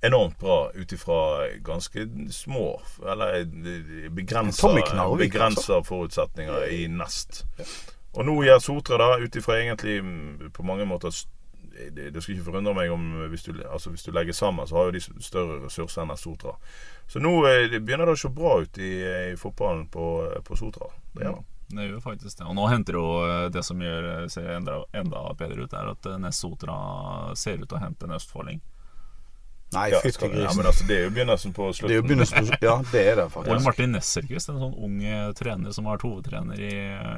enormt 0.09 0.39
bra 0.39 0.57
ut 0.75 0.91
ifra 0.95 1.47
ganske 1.63 2.05
små, 2.31 2.81
eller 3.03 3.43
begrensa, 4.09 4.71
Knarvik, 4.91 5.31
begrensa 5.31 5.81
forutsetninger 5.83 6.67
i 6.71 6.85
Nest. 6.87 7.43
Og 8.15 8.25
nå 8.25 8.37
gjør 8.43 8.61
Sotra 8.63 8.99
da, 8.99 9.09
ut 9.19 9.35
ifra 9.35 9.59
egentlig 9.59 9.99
mm, 10.03 10.51
på 10.55 10.63
mange 10.67 10.87
måter 10.87 11.11
det, 11.95 12.09
det 12.13 12.23
skal 12.23 12.35
ikke 12.35 12.49
forundre 12.51 12.75
meg 12.77 12.91
om 12.93 13.05
hvis 13.31 13.45
du, 13.47 13.53
altså 13.63 13.93
hvis 13.93 14.05
du 14.05 14.11
legger 14.15 14.35
sammen, 14.35 14.67
så 14.67 14.79
har 14.79 14.89
jo 14.89 14.97
de 14.97 15.23
større 15.23 15.61
ressurser 15.65 16.03
enn 16.03 16.17
Sotra. 16.19 16.55
Så 17.09 17.21
nå 17.23 17.31
eh, 17.49 17.67
det 17.71 17.83
begynner 17.85 18.09
det 18.09 18.17
å 18.17 18.23
se 18.23 18.33
bra 18.33 18.59
ut 18.63 18.81
i, 18.81 18.91
i 19.31 19.37
fotballen 19.39 19.87
på, 19.93 20.09
på 20.45 20.59
Sotra. 20.59 20.91
Det 21.15 21.25
gjør 21.25 21.39
det. 21.39 21.47
Det 21.69 21.85
gjør 21.85 21.99
faktisk 21.99 22.37
det. 22.39 22.47
Og 22.49 22.55
nå 22.57 22.65
henter 22.71 22.97
jo 22.97 23.05
eh, 23.27 23.45
det 23.53 23.61
som 23.65 23.81
gjør 23.81 24.07
eh, 24.15 24.27
ser 24.33 24.49
enda, 24.55 24.81
enda 24.97 25.21
bedre 25.37 25.67
ut, 25.67 25.75
er 25.77 25.91
at 25.91 26.07
eh, 26.09 26.17
Nest 26.21 26.41
Sotra 26.41 26.77
ser 27.37 27.61
ut 27.61 27.69
til 27.69 27.77
å 27.77 27.83
hente 27.83 28.07
en 28.07 28.15
østfolding. 28.17 28.61
Nei, 29.71 29.89
Ja, 29.91 29.99
fytti 30.01 30.13
skal 30.15 30.31
det- 30.33 30.41
ja, 30.41 30.53
men 30.57 30.65
altså, 30.65 30.87
det 30.87 30.95
er 30.97 31.03
jo 31.03 31.09
begynnelsen 31.13 31.53
på 31.53 31.67
slutten. 31.77 31.87
Det 31.87 31.93
er 31.93 31.99
jo 32.01 32.07
begynnelsen 32.07 32.47
på 32.49 32.57
Ja, 32.65 32.75
det 32.91 33.01
er 33.05 33.15
det 33.19 33.25
Ole 33.25 33.29
faktisk. 33.35 33.65
Martin 33.67 33.91
Nesserquist, 33.93 34.49
en 34.49 34.57
sånn 34.63 34.73
ung 34.81 34.95
eh, 35.05 35.31
trener 35.37 35.71
som 35.75 35.85
har 35.85 35.97
vært 35.97 36.05
hovedtrener 36.07 36.57
i, 36.57 36.71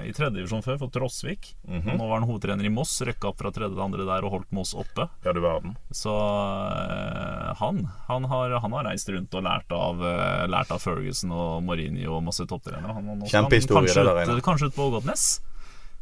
i 0.09 0.11
tredjedivisjon 0.11 0.63
før, 0.65 0.77
for 0.81 0.87
Trosvik. 0.91 1.53
Mm 1.67 1.81
-hmm. 1.81 1.97
Nå 1.97 2.09
var 2.09 2.19
han 2.19 2.27
hovedtrener 2.27 2.65
i 2.65 2.69
Moss, 2.69 3.01
røkka 3.01 3.29
opp 3.29 3.37
fra 3.39 3.51
tredje 3.51 3.71
til 3.75 3.79
andre 3.81 4.03
der 4.05 4.25
og 4.25 4.31
holdt 4.31 4.51
Moss 4.51 4.73
oppe. 4.73 5.07
Ja, 5.23 5.31
du 5.31 5.39
verden. 5.39 5.77
Så 5.93 6.11
uh, 6.11 7.53
han, 7.55 7.87
han, 8.07 8.23
har, 8.25 8.59
han 8.59 8.71
har 8.71 8.83
reist 8.83 9.09
rundt 9.09 9.33
og 9.33 9.43
lært 9.43 9.71
av, 9.71 9.95
uh, 10.01 10.47
lært 10.47 10.71
av 10.71 10.79
Ferguson 10.81 11.31
og 11.31 11.63
Mourinho 11.63 12.17
og 12.17 12.23
masse 12.23 12.45
topptrenere. 12.45 12.93
Kjempehistorie, 13.31 13.87
kanskje 13.87 14.03
det 14.03 14.15
der 14.15 14.25
ut- 14.25 14.29
inne. 14.29 14.41
Kanskje 14.41 14.65
ut 14.67 14.75
på 14.75 14.91
Ågotnes. 14.91 15.39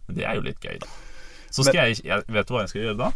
Men 0.07 0.15
Det 0.15 0.25
er 0.25 0.35
jo 0.35 0.41
litt 0.41 0.59
gøy, 0.59 0.79
da. 0.79 0.87
Så 1.51 1.63
skal 1.63 1.89
jeg, 1.89 2.03
jeg 2.05 2.23
Vet 2.27 2.47
du 2.47 2.53
hva 2.53 2.61
jeg 2.61 2.69
skal 2.69 2.81
gjøre 2.81 2.97
da? 2.97 3.11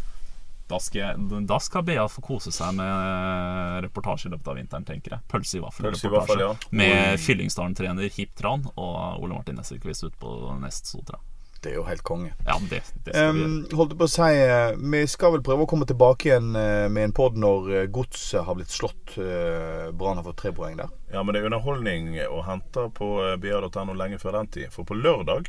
Da 0.71 0.77
skal, 0.79 0.99
jeg, 1.01 1.41
da 1.49 1.57
skal 1.59 1.83
Bea 1.85 2.05
få 2.09 2.21
kose 2.23 2.51
seg 2.55 2.71
med 2.77 3.83
reportasje 3.83 4.29
i 4.29 4.31
løpet 4.33 4.47
av 4.47 4.55
vinteren, 4.57 4.85
tenker 4.87 5.17
jeg. 5.17 5.25
Pølse 5.29 5.59
i 5.59 5.61
vaffel-reportasje. 5.63 6.39
ja. 6.39 6.53
Med 6.71 7.19
Fyllingsdalen-trener 7.19 8.09
Hip 8.15 8.31
Tran 8.39 8.63
og 8.73 9.21
Ole 9.23 9.35
Martin 9.35 9.59
Nesserquist 9.59 10.07
ut 10.07 10.15
på 10.21 10.31
Nest 10.63 10.87
Sotra. 10.89 11.19
Det 11.63 11.71
er 11.71 11.77
jo 11.77 11.83
helt 11.87 12.01
konge. 12.03 12.33
Ja, 12.43 12.57
det, 12.67 12.81
det 13.05 13.13
skal 13.15 13.35
vi 13.37 13.43
Um, 13.43 13.51
gjøre. 13.63 13.75
holdt 13.79 13.93
på 13.99 14.03
å 14.03 14.11
si 14.11 14.25
eh, 14.35 14.73
Vi 14.95 14.99
skal 15.07 15.31
vel 15.37 15.43
prøve 15.47 15.63
å 15.63 15.69
komme 15.71 15.85
tilbake 15.87 16.27
igjen 16.27 16.49
eh, 16.59 16.87
med 16.91 17.05
en 17.07 17.13
pod 17.15 17.37
når 17.39 17.69
eh, 17.77 17.85
Godset 17.95 18.43
har 18.43 18.57
blitt 18.59 18.73
slått. 18.73 19.13
Eh, 19.15 19.85
Brann 19.95 20.19
har 20.19 20.25
fått 20.27 20.41
tre 20.41 20.51
poeng 20.57 20.75
der. 20.81 20.91
Ja, 21.13 21.23
men 21.23 21.31
det 21.31 21.39
er 21.39 21.47
underholdning 21.47 22.09
å 22.27 22.41
hente 22.49 22.89
på 22.97 23.13
bea.no 23.39 23.95
lenge 23.95 24.19
før 24.19 24.39
den 24.41 24.51
tid. 24.57 24.71
For 24.75 24.83
på 24.89 24.97
lørdag 24.99 25.47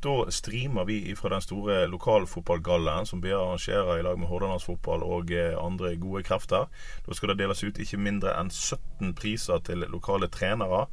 da 0.00 0.30
streamer 0.30 0.84
vi 0.84 1.16
fra 1.16 1.28
den 1.28 1.42
store 1.44 1.86
lokalfotballgallaen 1.86 3.06
som 3.06 3.20
BA 3.20 3.36
arrangerer 3.36 3.98
i 3.98 4.02
lag 4.02 4.18
med 4.18 4.30
Hordalandsfotball 4.30 5.04
og 5.04 5.32
eh, 5.32 5.56
andre 5.60 5.92
gode 6.00 6.22
krefter. 6.24 6.70
Da 7.06 7.16
skal 7.16 7.32
det 7.32 7.42
deles 7.42 7.60
ut 7.64 7.80
ikke 7.80 8.00
mindre 8.00 8.32
enn 8.40 8.48
17 8.48 9.12
priser 9.18 9.60
til 9.66 9.84
lokale 9.92 10.30
trenere 10.32 10.86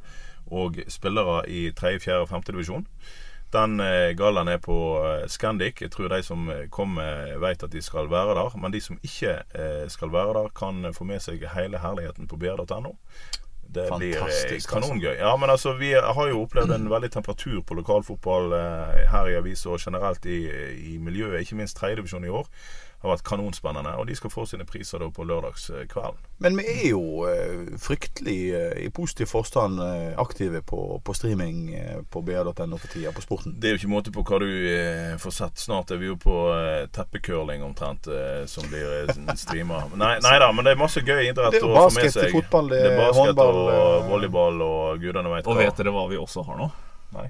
og 0.52 0.76
spillere 0.92 1.40
i 1.48 1.70
3., 1.72 1.96
4. 2.04 2.20
og 2.26 2.28
5. 2.28 2.46
divisjon. 2.50 2.86
Den 3.52 3.80
eh, 3.80 4.12
gallaen 4.16 4.52
er 4.52 4.60
på 4.60 4.76
eh, 5.00 5.24
Scandic. 5.28 5.80
Jeg 5.80 5.94
tror 5.94 6.12
de 6.12 6.20
som 6.22 6.44
kommer, 6.70 7.38
vet 7.40 7.64
at 7.64 7.72
de 7.72 7.82
skal 7.82 8.12
være 8.12 8.36
der. 8.36 8.60
Men 8.60 8.76
de 8.76 8.84
som 8.84 9.00
ikke 9.00 9.38
skal 9.88 10.12
være 10.12 10.36
der, 10.36 10.52
kan 10.52 10.92
få 10.92 11.08
med 11.08 11.24
seg 11.24 11.48
hele 11.56 11.80
herligheten 11.80 12.28
på 12.28 12.36
br.no. 12.36 12.92
Det 13.68 13.84
blir 13.98 14.16
eh, 14.16 14.58
kanongøy. 14.64 15.14
Ja, 15.18 15.34
men 15.36 15.50
altså, 15.52 15.74
vi 15.76 15.92
har 15.92 16.28
jo 16.30 16.42
opplevd 16.46 16.72
en 16.72 16.88
veldig 16.90 17.10
temperatur 17.12 17.60
på 17.68 17.76
lokalfotball 17.82 18.54
eh, 18.56 19.00
her 19.12 19.28
i 19.28 19.36
avisa 19.36 19.74
og 19.74 19.82
generelt 19.82 20.24
i, 20.26 20.38
i 20.94 20.98
miljøet. 21.02 21.42
Ikke 21.42 21.58
minst 21.60 21.76
tredjedivisjon 21.76 22.24
i 22.24 22.32
år 22.32 22.48
har 22.98 23.12
vært 23.12 23.24
kanonspennende. 23.26 23.92
Og 24.00 24.08
de 24.08 24.16
skal 24.18 24.32
få 24.32 24.44
sine 24.48 24.66
priser 24.66 24.98
da 25.02 25.08
på 25.14 25.26
lørdagskvelden. 25.26 26.18
Men 26.42 26.58
vi 26.58 26.64
er 26.72 26.88
jo 26.90 27.26
eh, 27.30 27.70
fryktelig 27.78 28.38
eh, 28.58 28.72
i 28.84 28.88
positiv 28.94 29.30
forstand 29.30 29.78
eh, 29.82 30.18
aktive 30.18 30.62
på, 30.66 30.80
på 31.04 31.14
streaming 31.14 31.60
på 32.10 32.22
br.no 32.26 32.78
for 32.78 32.90
tida, 32.90 33.12
på 33.14 33.22
sporten. 33.22 33.54
Det 33.58 33.70
er 33.70 33.76
jo 33.76 33.80
ikke 33.82 33.92
måte 33.92 34.14
på 34.14 34.24
hva 34.26 34.40
du 34.42 34.50
får 35.22 35.34
sett. 35.34 35.62
Snart 35.62 35.92
er 35.94 36.02
vi 36.02 36.10
jo 36.10 36.18
på 36.20 36.36
teppecurling 36.94 37.62
omtrent, 37.66 38.08
som 38.50 38.66
blir 38.70 39.10
streama. 39.38 39.84
Nei, 39.98 40.16
nei 40.22 40.34
da, 40.40 40.50
men 40.54 40.66
det 40.66 40.74
er 40.74 40.80
masse 40.80 41.00
gøy 41.02 41.28
idrett 41.28 41.54
Det 41.54 41.60
er 41.60 41.66
å 41.66 41.88
få 41.88 41.94
med 41.94 42.06
basket, 42.06 42.32
fotball, 42.34 42.70
det 42.70 42.78
det 42.82 42.90
er 42.90 42.94
er 42.94 43.00
basket 43.02 43.22
håndball, 43.22 43.58
og 43.72 44.08
volleyball 44.08 44.62
og 44.64 45.02
gudene 45.02 45.32
veit 45.32 45.50
Og 45.50 45.58
vet 45.58 45.80
dere 45.80 45.94
hva 45.94 46.06
vi 46.10 46.18
også 46.20 46.44
har 46.46 46.58
nå? 46.60 46.68
Nei. 47.16 47.28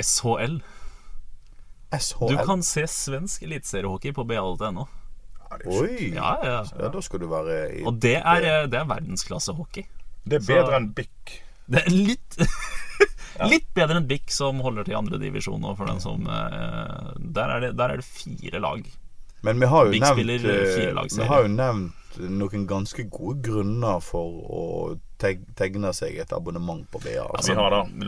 SHL. 0.00 0.60
SHL. 1.90 2.30
Du 2.30 2.40
kan 2.46 2.64
se 2.66 2.86
svensk 2.90 3.44
eliteseriehockey 3.46 4.14
på 4.16 4.24
ba.no. 4.26 4.86
Oi! 5.66 6.12
Ja, 6.14 6.32
ja. 6.46 6.58
Ja, 6.78 6.88
da 6.94 7.00
skal 7.02 7.20
du 7.22 7.26
være 7.30 7.56
i 7.80 7.84
Og 7.88 7.96
det 8.02 8.16
er, 8.20 8.44
eh, 8.46 8.66
det 8.70 8.78
er 8.80 8.86
verdensklassehockey. 8.90 9.84
Det 10.30 10.38
er 10.40 10.46
bedre 10.46 10.78
enn 10.80 10.90
Bick. 10.94 11.38
Det 11.70 11.84
er 11.86 11.90
litt 11.94 12.36
Litt 13.50 13.68
bedre 13.74 13.96
enn 14.00 14.06
Bick, 14.10 14.30
som 14.34 14.58
holder 14.60 14.84
til 14.84 14.92
i 14.94 14.98
andredivisjon. 14.98 15.62
For 15.78 15.86
den 15.88 16.00
som 16.02 16.26
eh, 16.26 17.12
der, 17.18 17.54
er 17.56 17.60
det- 17.66 17.76
der 17.78 17.94
er 17.94 18.02
det 18.02 18.04
fire 18.06 18.60
lag. 18.60 18.82
Men 19.46 19.60
vi 19.62 19.66
har 19.70 19.86
jo 19.86 19.94
Big 19.94 20.02
nevnt 20.04 20.44
eh, 20.44 20.90
lagserier. 20.92 21.22
Vi 21.24 21.28
har 21.30 21.46
jo 21.46 21.52
nevnt 21.54 21.94
noen 22.18 22.66
ganske 22.66 23.04
gode 23.12 23.40
grunner 23.44 24.00
for 24.04 24.42
å 24.50 24.64
teg 25.20 25.42
tegne 25.58 25.92
seg 25.94 26.16
et 26.22 26.32
abonnement 26.32 26.82
på 26.90 27.00
BA. 27.04 27.26
Altså, 27.28 27.54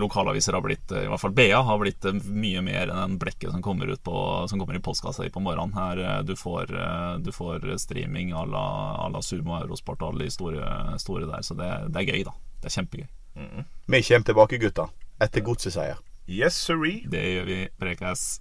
Lokalaviser 0.00 0.56
har 0.56 0.64
blitt 0.64 0.94
I 0.96 1.04
hvert 1.10 1.20
fall 1.20 1.34
BA 1.36 1.60
har 1.68 1.80
blitt 1.80 2.06
eh, 2.08 2.20
mye 2.24 2.62
mer 2.64 2.88
enn 2.88 3.00
den 3.02 3.18
blekket 3.20 3.52
som 3.52 3.64
kommer 3.64 3.90
ut 3.92 4.02
på 4.04 4.14
Som 4.48 4.62
kommer 4.62 4.78
i 4.78 4.82
postkassa 4.82 5.26
di 5.26 5.32
på 5.32 5.42
morgenen. 5.44 5.74
Her 5.76 6.00
eh, 6.02 6.20
du 6.26 6.34
får, 6.38 6.72
eh, 6.72 7.18
du 7.24 7.32
får 7.32 7.68
streaming 7.84 8.32
à 8.32 8.46
la, 8.48 8.64
à 9.06 9.10
la 9.12 9.22
Sumo 9.22 9.58
Eurosport 9.60 10.02
og 10.02 10.14
alle 10.14 10.30
de 10.30 10.34
store, 10.34 10.98
store 11.02 11.28
der. 11.28 11.44
Så 11.44 11.58
det, 11.58 11.70
det 11.92 12.02
er 12.02 12.14
gøy, 12.14 12.24
da. 12.28 12.36
Det 12.62 12.70
er 12.70 12.78
kjempegøy. 12.78 13.10
Vi 13.92 14.02
kommer 14.08 14.26
tilbake, 14.30 14.62
gutta. 14.62 14.88
Etter 15.22 15.44
godseseier. 15.44 16.00
Yes, 16.28 16.54
sirree. 16.54 17.02
Det 17.10 17.22
gjør 17.22 17.48
vi, 17.50 17.60
Prekas. 17.80 18.40